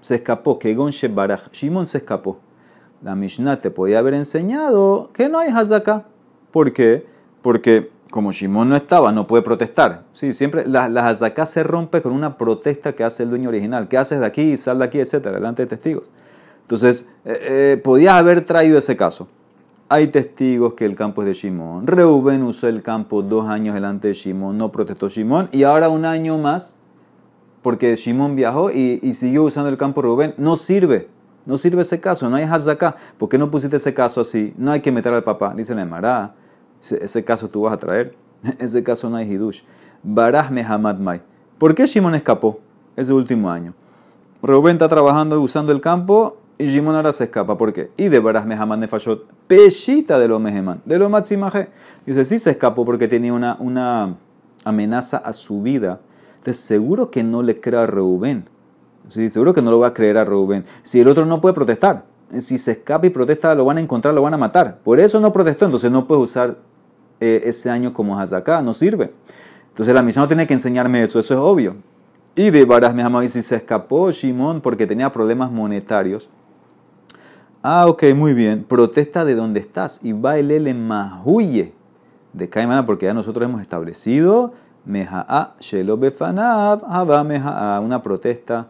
Se 0.00 0.16
escapó, 0.16 0.58
que 0.58 0.74
Gonche 0.74 1.08
Baraj, 1.08 1.50
Shimón 1.52 1.86
se 1.86 1.98
escapó. 1.98 2.38
La 3.02 3.14
Mishnah 3.14 3.58
te 3.58 3.70
podía 3.70 3.98
haber 3.98 4.14
enseñado 4.14 5.10
que 5.12 5.28
no 5.28 5.38
hay 5.38 5.50
Hazaka. 5.50 6.06
¿Por 6.50 6.72
qué? 6.72 7.06
Porque 7.42 7.90
como 8.10 8.32
Shimón 8.32 8.68
no 8.68 8.76
estaba, 8.76 9.12
no 9.12 9.26
puede 9.26 9.42
protestar. 9.42 10.04
Sí, 10.12 10.32
siempre 10.32 10.66
la, 10.66 10.88
la 10.88 11.46
se 11.46 11.62
rompe 11.62 12.02
con 12.02 12.12
una 12.12 12.38
protesta 12.38 12.94
que 12.94 13.04
hace 13.04 13.24
el 13.24 13.30
dueño 13.30 13.48
original. 13.48 13.88
¿Qué 13.88 13.98
haces 13.98 14.20
de 14.20 14.26
aquí? 14.26 14.56
Sal 14.56 14.78
de 14.78 14.84
aquí, 14.84 15.00
etcétera, 15.00 15.36
delante 15.36 15.62
de 15.62 15.68
testigos. 15.68 16.10
Entonces, 16.62 17.08
eh, 17.24 17.38
eh, 17.42 17.80
podías 17.82 18.14
haber 18.14 18.40
traído 18.42 18.78
ese 18.78 18.96
caso. 18.96 19.28
Hay 19.88 20.08
testigos 20.08 20.74
que 20.74 20.84
el 20.84 20.96
campo 20.96 21.22
es 21.22 21.28
de 21.28 21.34
Shimón. 21.34 21.86
Reuben 21.86 22.42
usó 22.42 22.66
el 22.66 22.82
campo 22.82 23.22
dos 23.22 23.46
años 23.48 23.74
delante 23.74 24.08
de 24.08 24.14
Shimón, 24.14 24.58
no 24.58 24.72
protestó 24.72 25.08
Shimón. 25.08 25.48
Y 25.52 25.62
ahora 25.62 25.88
un 25.88 26.04
año 26.04 26.38
más, 26.38 26.78
porque 27.62 27.94
Shimón 27.94 28.34
viajó 28.34 28.72
y, 28.72 28.98
siguió 29.14 29.44
usando 29.44 29.70
el 29.70 29.76
campo 29.76 30.02
Reuben. 30.02 30.34
No 30.38 30.56
sirve. 30.56 31.08
No 31.44 31.56
sirve 31.56 31.82
ese 31.82 32.00
caso. 32.00 32.28
No 32.28 32.34
hay 32.34 32.44
acá. 32.44 32.96
¿Por 33.16 33.28
qué 33.28 33.38
no 33.38 33.48
pusiste 33.50 33.76
ese 33.76 33.94
caso 33.94 34.20
así? 34.20 34.52
No 34.56 34.72
hay 34.72 34.80
que 34.80 34.90
meter 34.90 35.12
al 35.12 35.22
papá. 35.22 35.54
Dice 35.56 35.72
la 35.74 35.82
Emara. 35.82 36.34
Ese, 36.80 37.24
caso 37.24 37.48
tú 37.48 37.62
vas 37.62 37.74
a 37.74 37.76
traer. 37.76 38.16
Ese 38.58 38.82
caso 38.82 39.08
no 39.08 39.16
hay 39.16 39.32
hidush. 39.32 39.62
Baraj 40.02 40.50
Mehamad 40.50 40.98
Mai. 40.98 41.22
¿Por 41.58 41.74
qué 41.74 41.86
Shimón 41.86 42.14
escapó 42.14 42.60
ese 42.96 43.12
último 43.12 43.50
año? 43.50 43.72
Reuben 44.42 44.72
está 44.72 44.88
trabajando 44.88 45.40
usando 45.40 45.72
el 45.72 45.80
campo 45.80 46.36
y 46.58 46.66
Shimon 46.66 46.94
ahora 46.94 47.12
se 47.12 47.24
escapa. 47.24 47.58
¿Por 47.58 47.72
qué? 47.72 47.90
Y 47.96 48.08
de 48.08 48.18
Baras 48.18 48.46
Mehaman 48.46 48.80
Nefashot, 48.80 49.26
peshita 49.46 50.18
de 50.18 50.28
lo 50.28 50.38
Meheman, 50.38 50.80
de 50.84 50.98
lo 50.98 51.10
Matzimaje. 51.10 51.68
Dice, 52.06 52.24
sí 52.24 52.38
se 52.38 52.50
escapó 52.52 52.84
porque 52.84 53.08
tenía 53.08 53.32
una, 53.32 53.56
una 53.60 54.16
amenaza 54.64 55.18
a 55.18 55.32
su 55.32 55.60
vida. 55.62 56.00
Entonces, 56.36 56.58
seguro 56.58 57.10
que 57.10 57.22
no 57.22 57.42
le 57.42 57.60
crea 57.60 57.82
a 57.82 57.86
Reubén. 57.86 58.48
Sí, 59.08 59.28
seguro 59.28 59.52
que 59.52 59.62
no 59.62 59.70
lo 59.70 59.78
va 59.78 59.88
a 59.88 59.94
creer 59.94 60.16
a 60.16 60.24
Reubén. 60.24 60.64
Si 60.82 60.98
el 60.98 61.08
otro 61.08 61.26
no 61.26 61.40
puede 61.40 61.54
protestar. 61.54 62.04
Si 62.38 62.58
se 62.58 62.72
escapa 62.72 63.06
y 63.06 63.10
protesta, 63.10 63.54
lo 63.54 63.64
van 63.64 63.76
a 63.76 63.80
encontrar, 63.80 64.14
lo 64.14 64.22
van 64.22 64.34
a 64.34 64.38
matar. 64.38 64.78
Por 64.82 64.98
eso 64.98 65.20
no 65.20 65.32
protestó. 65.32 65.66
Entonces, 65.66 65.90
no 65.90 66.06
puede 66.06 66.22
usar 66.22 66.56
eh, 67.20 67.42
ese 67.44 67.68
año 67.68 67.92
como 67.92 68.18
Hazaká. 68.18 68.62
No 68.62 68.72
sirve. 68.72 69.12
Entonces, 69.68 69.94
la 69.94 70.02
misión 70.02 70.22
no 70.22 70.28
tiene 70.28 70.46
que 70.46 70.54
enseñarme 70.54 71.02
eso. 71.02 71.20
Eso 71.20 71.34
es 71.34 71.40
obvio. 71.40 71.76
Y 72.34 72.50
de 72.50 72.64
Baras 72.64 72.94
Mehaman, 72.94 73.28
si 73.28 73.42
se 73.42 73.56
escapó 73.56 74.10
Shimon 74.10 74.62
porque 74.62 74.86
tenía 74.86 75.12
problemas 75.12 75.50
monetarios 75.50 76.30
Ah, 77.68 77.88
ok, 77.88 78.04
muy 78.14 78.32
bien. 78.32 78.62
Protesta 78.62 79.24
de 79.24 79.34
donde 79.34 79.58
estás 79.58 79.98
y 80.04 80.12
va 80.12 80.38
el 80.38 80.72
mahuye 80.76 81.72
de 82.32 82.48
Caimana, 82.48 82.86
porque 82.86 83.06
ya 83.06 83.12
nosotros 83.12 83.44
hemos 83.44 83.60
establecido 83.60 84.52
meha'a 84.84 85.52
shelo 85.58 85.96
befanav 85.96 86.84
haba 86.86 87.80
una 87.80 88.02
protesta 88.02 88.68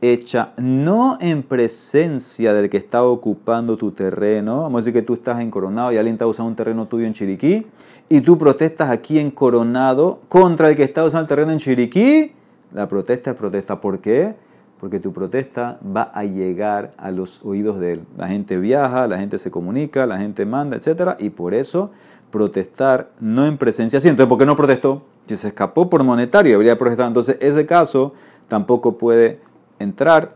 hecha 0.00 0.54
no 0.56 1.18
en 1.20 1.42
presencia 1.42 2.54
del 2.54 2.70
que 2.70 2.78
está 2.78 3.04
ocupando 3.04 3.76
tu 3.76 3.90
terreno. 3.90 4.62
Vamos 4.62 4.78
a 4.78 4.80
decir 4.80 4.94
que 4.94 5.02
tú 5.02 5.12
estás 5.12 5.42
en 5.42 5.50
Coronado 5.50 5.92
y 5.92 5.98
alguien 5.98 6.14
está 6.14 6.26
usando 6.26 6.48
un 6.48 6.56
terreno 6.56 6.86
tuyo 6.88 7.06
en 7.06 7.12
Chiriquí 7.12 7.66
y 8.08 8.22
tú 8.22 8.38
protestas 8.38 8.88
aquí 8.88 9.18
en 9.18 9.30
Coronado 9.30 10.20
contra 10.30 10.70
el 10.70 10.76
que 10.76 10.84
está 10.84 11.04
usando 11.04 11.24
el 11.24 11.28
terreno 11.28 11.52
en 11.52 11.58
Chiriquí. 11.58 12.32
La 12.72 12.88
protesta 12.88 13.32
es 13.32 13.36
protesta. 13.36 13.78
¿Por 13.78 13.98
qué? 13.98 14.45
Porque 14.80 15.00
tu 15.00 15.12
protesta 15.12 15.78
va 15.84 16.10
a 16.14 16.24
llegar 16.24 16.92
a 16.98 17.10
los 17.10 17.44
oídos 17.44 17.80
de 17.80 17.94
él. 17.94 18.04
La 18.16 18.28
gente 18.28 18.58
viaja, 18.58 19.08
la 19.08 19.18
gente 19.18 19.38
se 19.38 19.50
comunica, 19.50 20.06
la 20.06 20.18
gente 20.18 20.44
manda, 20.44 20.76
etc. 20.76 21.16
Y 21.18 21.30
por 21.30 21.54
eso 21.54 21.90
protestar 22.30 23.10
no 23.20 23.46
en 23.46 23.56
presencia 23.56 24.00
sí. 24.00 24.08
Entonces, 24.08 24.28
¿por 24.28 24.38
qué 24.38 24.46
no 24.46 24.56
protestó? 24.56 25.02
Si 25.26 25.36
se 25.36 25.48
escapó 25.48 25.88
por 25.88 26.04
monetario, 26.04 26.52
debería 26.52 26.78
protestar. 26.78 27.08
Entonces, 27.08 27.38
ese 27.40 27.64
caso 27.66 28.12
tampoco 28.48 28.98
puede 28.98 29.40
entrar 29.78 30.34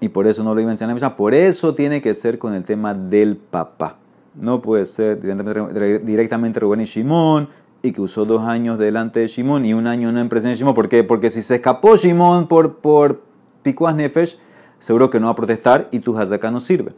y 0.00 0.08
por 0.08 0.26
eso 0.26 0.42
no 0.42 0.54
lo 0.54 0.60
iba 0.60 0.70
a 0.70 0.72
enseñar 0.72 0.88
la 0.88 0.94
misa. 0.94 1.16
Por 1.16 1.34
eso 1.34 1.74
tiene 1.74 2.02
que 2.02 2.14
ser 2.14 2.38
con 2.38 2.54
el 2.54 2.64
tema 2.64 2.94
del 2.94 3.36
papá. 3.36 3.98
No 4.34 4.62
puede 4.62 4.84
ser 4.84 5.20
directamente, 5.20 5.98
directamente 6.00 6.60
Rubén 6.60 6.80
y 6.80 6.84
Shimón, 6.84 7.48
y 7.82 7.92
que 7.92 8.00
usó 8.00 8.24
dos 8.24 8.42
años 8.42 8.78
delante 8.78 9.20
de 9.20 9.26
Shimón 9.26 9.64
y 9.64 9.74
un 9.74 9.86
año 9.86 10.12
no 10.12 10.20
en 10.20 10.28
presencia 10.28 10.50
de 10.50 10.58
Shimón. 10.58 10.74
¿Por 10.74 10.88
qué? 10.88 11.04
Porque 11.04 11.30
si 11.30 11.42
se 11.42 11.56
escapó 11.56 11.96
Shimón 11.96 12.46
por, 12.46 12.76
por 12.76 13.27
Pikuas 13.68 13.94
Nefesh, 13.94 14.38
seguro 14.78 15.10
que 15.10 15.20
no 15.20 15.26
va 15.26 15.32
a 15.32 15.36
protestar 15.36 15.88
y 15.90 15.98
tu 15.98 16.16
Hazaká 16.16 16.50
no 16.50 16.58
sirve. 16.58 16.94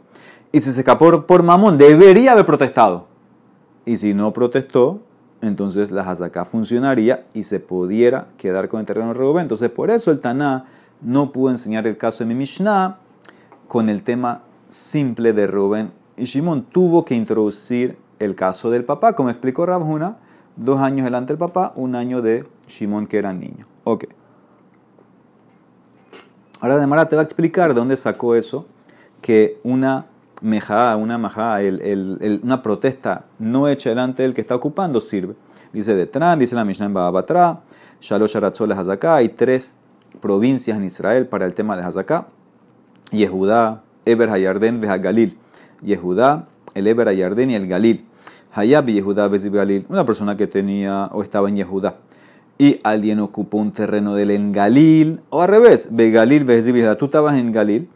Y 0.53 0.61
si 0.61 0.71
se 0.71 0.79
escapó 0.79 1.27
por 1.27 1.43
Mamón, 1.43 1.77
debería 1.77 2.31
haber 2.31 2.45
protestado. 2.45 3.07
Y 3.85 3.97
si 3.97 4.13
no 4.13 4.31
protestó, 4.31 5.01
entonces 5.41 5.91
la 5.91 6.09
Hazaká 6.09 6.45
funcionaría 6.45 7.25
y 7.33 7.43
se 7.43 7.59
pudiera 7.59 8.29
quedar 8.37 8.69
con 8.69 8.79
el 8.79 8.85
terreno 8.85 9.09
de 9.09 9.15
Reuben. 9.15 9.41
Entonces, 9.41 9.69
por 9.69 9.89
eso 9.89 10.11
el 10.11 10.21
Taná 10.21 10.67
no 11.01 11.33
pudo 11.33 11.49
enseñar 11.49 11.85
el 11.87 11.97
caso 11.97 12.19
de 12.19 12.29
mi 12.29 12.35
Mishnah 12.35 12.99
con 13.67 13.89
el 13.89 14.03
tema 14.03 14.43
simple 14.69 15.33
de 15.33 15.47
Reuben 15.47 15.91
y 16.15 16.23
Shimón. 16.23 16.63
Tuvo 16.63 17.03
que 17.03 17.15
introducir 17.15 17.97
el 18.19 18.35
caso 18.35 18.69
del 18.69 18.85
papá, 18.85 19.11
como 19.11 19.29
explicó 19.29 19.65
Rabhuna, 19.65 20.19
dos 20.55 20.79
años 20.79 21.03
delante 21.03 21.33
del 21.33 21.37
papá, 21.37 21.73
un 21.75 21.95
año 21.95 22.21
de 22.21 22.45
Shimón 22.69 23.07
que 23.07 23.17
era 23.17 23.33
niño. 23.33 23.65
Ok. 23.83 24.05
Ahora 26.61 26.77
Demara 26.77 27.07
te 27.07 27.15
va 27.15 27.23
a 27.23 27.25
explicar 27.25 27.69
de 27.69 27.79
dónde 27.79 27.97
sacó 27.97 28.35
eso, 28.35 28.67
que 29.19 29.59
una 29.63 30.05
mejá, 30.41 30.95
una 30.95 31.17
majá, 31.17 31.57
una 32.43 32.61
protesta 32.61 33.25
no 33.39 33.67
hecha 33.67 33.89
delante 33.89 34.21
del 34.21 34.35
que 34.35 34.41
está 34.41 34.53
ocupando 34.53 35.01
sirve. 35.01 35.33
Dice 35.73 35.95
detrás, 35.95 36.37
dice 36.37 36.55
la 36.55 36.63
Mishnah 36.63 36.85
en 36.85 36.93
Babatra, 36.93 37.61
Shalosh 37.99 38.37
Aratzol 38.37 38.71
Hazaká, 38.73 39.15
hay 39.15 39.29
tres 39.29 39.73
provincias 40.19 40.77
en 40.77 40.83
Israel 40.83 41.25
para 41.25 41.47
el 41.47 41.55
tema 41.55 41.75
de 41.75 41.83
Hazaká. 41.83 42.27
Yehudá, 43.11 43.81
Eber 44.05 44.29
Hayarden, 44.29 44.81
Galil. 44.81 45.39
Yehudá, 45.81 46.47
el 46.75 46.85
Eber 46.85 47.07
Hayarden 47.07 47.49
y 47.49 47.55
el 47.55 47.67
Galil. 47.67 48.05
Hayab 48.53 48.85
Yehudá, 48.85 49.29
Galil. 49.29 49.87
Una 49.89 50.05
persona 50.05 50.37
que 50.37 50.45
tenía 50.45 51.09
o 51.11 51.23
estaba 51.23 51.49
en 51.49 51.55
Yehudá. 51.55 51.95
Y 52.61 52.79
alguien 52.83 53.19
ocupó 53.21 53.57
un 53.57 53.71
terreno 53.71 54.13
del 54.13 54.29
en 54.29 54.51
Galil. 54.51 55.23
O 55.31 55.41
al 55.41 55.47
revés, 55.47 55.87
Begalil, 55.93 56.45
Galil, 56.45 56.95
Tú 56.95 57.05
estabas 57.05 57.35
en 57.39 57.51
Galil, 57.51 57.89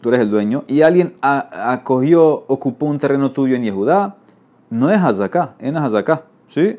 tú 0.00 0.10
eres 0.10 0.20
el 0.20 0.30
dueño. 0.30 0.62
Y 0.68 0.82
alguien 0.82 1.16
acogió, 1.20 2.44
ocupó 2.46 2.86
un 2.86 2.98
terreno 2.98 3.32
tuyo 3.32 3.56
en 3.56 3.64
Yehudá. 3.64 4.14
No 4.70 4.92
es 4.92 4.98
Hazaká, 4.98 5.56
es 5.58 5.74
Hazaká. 5.74 6.22
¿Sí? 6.46 6.78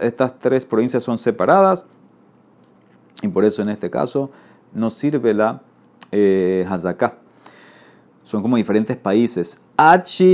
estas 0.00 0.36
tres 0.40 0.66
provincias 0.66 1.04
son 1.04 1.16
separadas. 1.16 1.86
Y 3.22 3.28
por 3.28 3.44
eso 3.44 3.62
en 3.62 3.68
este 3.68 3.88
caso 3.88 4.32
no 4.72 4.90
sirve 4.90 5.32
la 5.32 5.62
eh, 6.10 6.66
Hazaká. 6.68 7.18
Son 8.24 8.42
como 8.42 8.56
diferentes 8.56 8.96
países. 8.96 9.60
H 9.76 10.24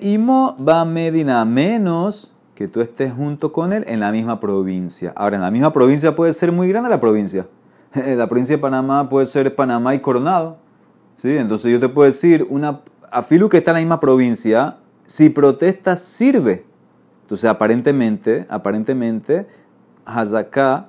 y 0.00 0.16
Mo 0.16 0.56
va 0.56 0.86
Medina, 0.86 1.44
menos 1.44 2.33
que 2.54 2.68
tú 2.68 2.80
estés 2.80 3.12
junto 3.12 3.52
con 3.52 3.72
él 3.72 3.84
en 3.88 4.00
la 4.00 4.12
misma 4.12 4.40
provincia. 4.40 5.12
Ahora, 5.16 5.36
en 5.36 5.42
la 5.42 5.50
misma 5.50 5.72
provincia 5.72 6.14
puede 6.14 6.32
ser 6.32 6.52
muy 6.52 6.68
grande 6.68 6.88
la 6.88 7.00
provincia. 7.00 7.46
La 7.94 8.26
provincia 8.26 8.56
de 8.56 8.60
Panamá 8.60 9.08
puede 9.08 9.26
ser 9.26 9.54
Panamá 9.54 9.94
y 9.94 10.00
Coronado. 10.00 10.56
¿sí? 11.14 11.36
Entonces 11.36 11.70
yo 11.70 11.78
te 11.78 11.88
puedo 11.88 12.06
decir, 12.06 12.44
una 12.50 12.80
afilu 13.12 13.48
que 13.48 13.58
está 13.58 13.70
en 13.70 13.74
la 13.74 13.80
misma 13.80 14.00
provincia, 14.00 14.78
si 15.06 15.30
protesta 15.30 15.94
sirve. 15.94 16.64
Entonces 17.22 17.48
aparentemente, 17.48 18.46
aparentemente, 18.48 19.46
Hazaká 20.04 20.88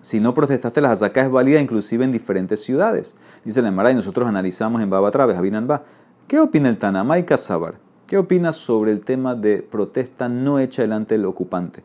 si 0.00 0.18
no 0.18 0.32
protestaste, 0.32 0.80
la 0.80 0.92
hazaká 0.92 1.22
es 1.22 1.30
válida 1.30 1.60
inclusive 1.60 2.04
en 2.04 2.12
diferentes 2.12 2.62
ciudades. 2.62 3.16
Dice 3.44 3.60
la 3.60 3.68
Emara 3.68 3.90
y 3.90 3.94
nosotros 3.94 4.26
analizamos 4.26 4.80
en 4.82 4.88
Baba 4.88 5.10
Traves, 5.10 5.36
Abinanba. 5.36 5.82
¿Qué 6.26 6.40
opina 6.40 6.68
el 6.68 6.78
Tanamay 6.78 7.26
Casabar? 7.26 7.74
¿Qué 8.10 8.18
opinas 8.18 8.56
sobre 8.56 8.90
el 8.90 9.02
tema 9.02 9.36
de 9.36 9.62
protesta 9.62 10.28
no 10.28 10.58
hecha 10.58 10.82
delante 10.82 11.14
del 11.14 11.26
ocupante? 11.26 11.84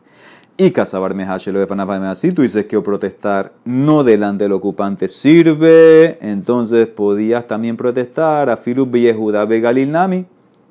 Y 0.56 0.72
Casabar 0.72 1.14
lo 1.14 1.60
de 1.60 2.14
Si 2.16 2.32
tú 2.32 2.42
dices 2.42 2.66
que 2.66 2.80
protestar 2.80 3.52
no 3.64 4.02
delante 4.02 4.42
del 4.42 4.52
ocupante 4.54 5.06
sirve, 5.06 6.18
entonces 6.20 6.88
podías 6.88 7.46
también 7.46 7.76
protestar 7.76 8.50
a 8.50 8.56
Filub 8.56 8.92
Yehuda 8.96 9.44
Begalil 9.44 9.92
Nami 9.92 10.26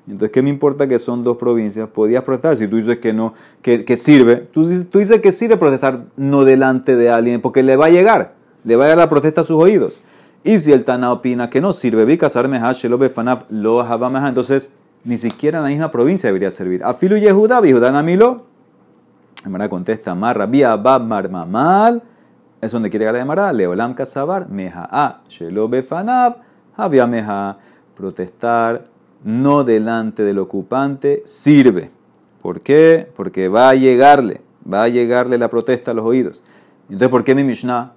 entonces, 0.07 0.31
¿qué 0.31 0.41
me 0.41 0.49
importa 0.49 0.89
que 0.89 0.99
son 0.99 1.23
dos 1.23 1.37
provincias? 1.37 1.87
Podías 1.87 2.23
protestar 2.23 2.57
si 2.57 2.67
tú 2.67 2.75
dices 2.75 2.97
que 2.97 3.13
no, 3.13 3.33
que, 3.61 3.95
sirve. 3.95 4.43
Tú, 4.51 4.69
tú, 4.91 4.99
dices 4.99 5.21
que 5.21 5.31
sirve 5.31 5.55
protestar 5.55 6.03
no 6.17 6.43
delante 6.43 6.97
de 6.97 7.09
alguien, 7.09 7.39
porque 7.39 7.63
le 7.63 7.77
va 7.77 7.85
a 7.85 7.89
llegar, 7.89 8.35
le 8.65 8.75
va 8.75 8.83
a 8.83 8.87
llegar 8.87 8.97
la 8.97 9.09
protesta 9.09 9.39
a 9.39 9.43
sus 9.45 9.55
oídos. 9.55 10.01
Y 10.43 10.59
si 10.59 10.73
el 10.73 10.83
Tana 10.83 11.13
opina 11.13 11.49
que 11.49 11.61
no 11.61 11.71
sirve, 11.71 12.03
vi 12.03 12.17
casarme 12.17 12.59
lo 12.83 12.97
befanaf 12.97 13.45
lo 13.49 13.83
entonces 14.27 14.69
ni 15.05 15.17
siquiera 15.17 15.59
en 15.59 15.63
la 15.63 15.69
misma 15.69 15.91
provincia 15.91 16.27
debería 16.27 16.51
servir. 16.51 16.83
Afilu 16.83 17.17
Yehuda, 17.17 17.61
Yehuda 17.61 17.91
Namilo. 17.91 18.45
Emara 19.45 19.69
contesta, 19.69 20.15
Marra, 20.15 20.47
vía 20.47 20.75
Bab 20.75 21.03
Marmamal. 21.03 22.01
Es 22.59 22.71
donde 22.71 22.89
quiere 22.89 23.03
llegar 23.03 23.13
la 23.13 23.21
Emara. 23.21 23.53
Leolam 23.53 23.93
Kasabar, 23.93 24.49
Meja 24.49 24.87
A, 24.91 25.21
Shelo 25.29 25.69
Befanav, 25.69 26.37
Había 26.75 27.05
Meja. 27.05 27.59
Protestar 27.95 28.87
no 29.23 29.63
delante 29.63 30.23
del 30.23 30.39
ocupante, 30.39 31.21
sirve. 31.25 31.91
¿Por 32.41 32.61
qué? 32.61 33.09
Porque 33.15 33.47
va 33.47 33.69
a 33.69 33.75
llegarle, 33.75 34.41
va 34.71 34.83
a 34.83 34.87
llegarle 34.87 35.37
la 35.37 35.49
protesta 35.49 35.91
a 35.91 35.93
los 35.93 36.05
oídos. 36.05 36.43
Entonces, 36.89 37.09
¿por 37.09 37.23
qué 37.23 37.33
mi 37.33 37.43
Mishnah 37.43 37.93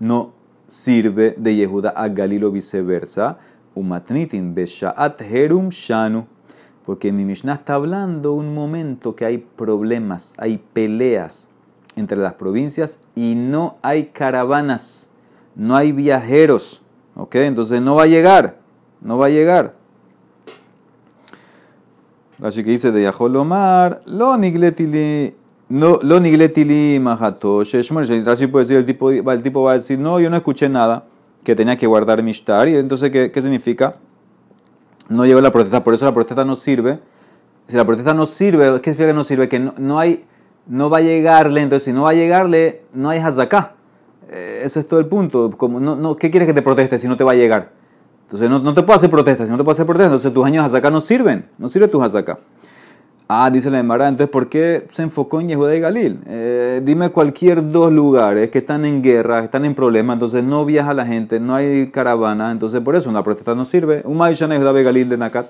no 0.00 0.32
sirve 0.66 1.34
de 1.38 1.54
Yehuda 1.54 1.90
a 1.90 2.08
Galilo 2.08 2.50
viceversa? 2.50 3.38
Umatnitin 3.74 4.54
beshaat 4.54 5.20
herum 5.22 5.68
shanu. 5.68 6.26
Porque 6.86 7.10
mi 7.12 7.24
Mishnah 7.24 7.54
está 7.54 7.74
hablando 7.74 8.32
un 8.32 8.54
momento 8.54 9.16
que 9.16 9.24
hay 9.24 9.38
problemas, 9.38 10.34
hay 10.38 10.62
peleas 10.72 11.48
entre 11.96 12.16
las 12.16 12.34
provincias 12.34 13.00
y 13.16 13.34
no 13.34 13.76
hay 13.82 14.06
caravanas, 14.06 15.10
no 15.56 15.74
hay 15.74 15.90
viajeros. 15.90 16.82
¿Ok? 17.16 17.34
Entonces 17.36 17.80
no 17.82 17.96
va 17.96 18.04
a 18.04 18.06
llegar, 18.06 18.60
no 19.00 19.18
va 19.18 19.26
a 19.26 19.30
llegar. 19.30 19.74
Así 22.40 22.62
que 22.62 22.70
dice 22.70 22.92
de 22.92 23.02
Yaholomar, 23.02 24.02
lo 24.04 24.36
nigletili, 24.36 25.34
no, 25.70 25.98
lo 26.02 26.20
nigletili 26.20 27.02
Así 27.06 28.46
puede 28.46 28.64
decir, 28.64 28.76
el 28.76 28.86
tipo, 28.86 29.10
el 29.10 29.42
tipo 29.42 29.62
va 29.62 29.72
a 29.72 29.74
decir, 29.74 29.98
no, 29.98 30.20
yo 30.20 30.30
no 30.30 30.36
escuché 30.36 30.68
nada, 30.68 31.06
que 31.42 31.56
tenía 31.56 31.76
que 31.76 31.86
guardar 31.86 32.22
mishtar. 32.22 32.68
Y 32.68 32.76
entonces, 32.76 33.10
¿qué, 33.10 33.32
qué 33.32 33.40
significa? 33.40 33.96
No 35.08 35.24
lleva 35.24 35.40
la 35.40 35.52
protesta, 35.52 35.84
por 35.84 35.94
eso 35.94 36.04
la 36.04 36.12
protesta 36.12 36.44
no 36.44 36.56
sirve. 36.56 37.00
Si 37.66 37.76
la 37.76 37.84
protesta 37.84 38.14
no 38.14 38.26
sirve, 38.26 38.80
¿qué 38.80 38.92
significa 38.92 39.08
que 39.08 39.14
no 39.14 39.24
sirve? 39.24 39.48
Que 39.48 39.58
no, 39.58 39.98
hay, 39.98 40.24
no 40.66 40.90
va 40.90 40.98
a 40.98 41.00
llegarle, 41.00 41.62
entonces 41.62 41.84
si 41.84 41.92
no 41.92 42.02
va 42.02 42.10
a 42.10 42.14
llegarle, 42.14 42.82
no 42.92 43.08
hay 43.08 43.18
hazaká. 43.18 43.74
Eh, 44.30 44.62
ese 44.64 44.80
es 44.80 44.88
todo 44.88 45.00
el 45.00 45.06
punto. 45.06 45.50
Como, 45.50 45.80
no, 45.80 45.96
no, 45.96 46.16
¿Qué 46.16 46.30
quieres 46.30 46.46
que 46.46 46.54
te 46.54 46.62
proteste 46.62 46.98
si 46.98 47.08
no 47.08 47.16
te 47.16 47.24
va 47.24 47.32
a 47.32 47.36
llegar? 47.36 47.72
Entonces 48.26 48.50
no, 48.50 48.74
te 48.74 48.82
puedo 48.82 48.96
hacer 48.96 49.08
protestas, 49.08 49.46
si 49.46 49.52
no 49.52 49.56
te 49.56 49.62
puedo 49.62 49.72
hacer 49.72 49.86
protestas, 49.86 50.08
entonces 50.08 50.34
tus 50.34 50.44
años 50.44 50.64
hazaká 50.64 50.90
no 50.90 51.00
sirven, 51.00 51.48
no 51.58 51.68
sirve 51.68 51.86
tus 51.86 52.02
hazaká. 52.02 52.40
Ah, 53.28 53.50
dice 53.50 53.70
la 53.70 53.80
Emara, 53.80 54.06
entonces 54.06 54.30
¿por 54.30 54.48
qué 54.48 54.86
se 54.92 55.02
enfocó 55.02 55.40
en 55.40 55.48
Yehuda 55.48 55.74
y 55.74 55.80
Galil? 55.80 56.20
Eh, 56.28 56.80
dime 56.84 57.10
cualquier 57.10 57.72
dos 57.72 57.92
lugares 57.92 58.50
que 58.50 58.58
están 58.58 58.84
en 58.84 59.02
guerra, 59.02 59.42
están 59.42 59.64
en 59.64 59.74
problemas, 59.74 60.14
entonces 60.14 60.44
no 60.44 60.64
viaja 60.64 60.94
la 60.94 61.04
gente, 61.04 61.40
no 61.40 61.56
hay 61.56 61.90
caravana, 61.90 62.52
entonces 62.52 62.80
por 62.82 62.94
eso 62.94 63.10
una 63.10 63.24
protesta 63.24 63.56
no 63.56 63.64
sirve. 63.64 64.02
Un 64.04 64.16
Maishana 64.16 64.56
Yehuda 64.56 64.80
y 64.80 64.84
Galil 64.84 65.08
de 65.08 65.16
Nakat. 65.16 65.48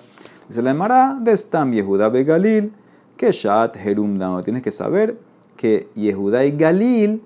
Dice 0.49 0.63
la 0.63 0.71
Emara, 0.71 1.19
de 1.21 1.37
Stam 1.37 1.73
Yehuda 1.73 2.11
y 2.19 2.25
Galil, 2.25 2.73
que 3.15 3.31
Shat 3.31 3.77
Herum 3.77 4.19
Tienes 4.43 4.63
que 4.63 4.71
saber 4.71 5.19
que 5.59 5.91
Yehuda 5.97 6.47
y 6.47 6.53
Galil 6.53 7.23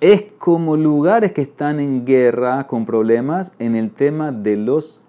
es 0.00 0.26
como 0.38 0.76
lugares 0.76 1.32
que 1.32 1.42
están 1.42 1.80
en 1.80 2.06
guerra 2.06 2.68
con 2.68 2.84
problemas 2.84 3.52
en 3.58 3.74
el 3.74 3.90
tema 3.90 4.30
de 4.30 4.58
los 4.58 5.02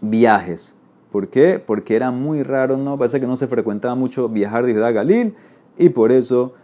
viajes. 0.00 0.75
¿Por 1.10 1.28
qué? 1.28 1.62
Porque 1.64 1.96
era 1.96 2.10
muy 2.10 2.42
raro, 2.42 2.76
¿no? 2.76 2.98
Parece 2.98 3.20
que 3.20 3.26
no 3.26 3.36
se 3.36 3.46
frecuentaba 3.46 3.94
mucho 3.94 4.28
viajar 4.28 4.66
de 4.66 4.72
Ciudad 4.72 4.94
Galil 4.94 5.34
y 5.78 5.88
por 5.90 6.12
eso, 6.12 6.54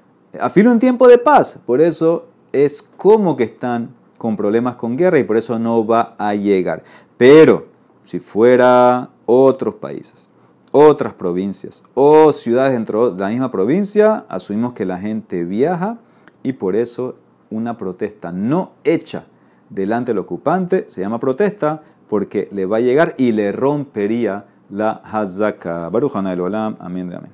afilo 0.41 0.73
en 0.73 0.79
tiempo 0.79 1.09
de 1.09 1.19
paz, 1.19 1.59
por 1.65 1.81
eso 1.81 2.29
es 2.53 2.83
como 2.83 3.37
que 3.37 3.45
están 3.45 3.95
con 4.19 4.37
problemas 4.37 4.77
con 4.77 4.97
guerra 4.97 5.19
y 5.19 5.25
por 5.25 5.37
eso 5.37 5.59
no 5.59 5.87
va 5.87 6.15
a 6.19 6.35
llegar. 6.35 6.83
Pero 7.17 7.67
si 8.05 8.21
fuera 8.21 9.11
otros 9.27 9.75
países, 9.77 10.29
otras 10.71 11.15
provincias 11.15 11.83
o 11.95 12.33
ciudades 12.33 12.73
dentro 12.73 13.11
de 13.11 13.21
la 13.21 13.29
misma 13.29 13.51
provincia, 13.51 14.25
asumimos 14.29 14.73
que 14.73 14.85
la 14.85 14.99
gente 14.99 15.45
viaja 15.45 15.99
y 16.43 16.55
por 16.55 16.77
eso 16.77 17.15
una 17.51 17.77
protesta 17.77 18.33
no 18.33 18.73
hecha 18.85 19.27
delante 19.69 20.11
del 20.11 20.19
ocupante 20.19 20.85
se 20.89 21.01
llama 21.01 21.19
protesta 21.19 21.83
porque 22.13 22.47
le 22.53 22.67
va 22.67 22.77
a 22.77 22.81
llegar 22.81 23.15
y 23.17 23.33
le 23.33 23.53
rompería 23.53 24.45
la 24.69 25.01
hazaka. 25.03 25.89
Barujana 25.89 26.35
el 26.35 26.43
Olam, 26.43 26.77
amén 26.79 27.09
de 27.09 27.17
amén. 27.17 27.33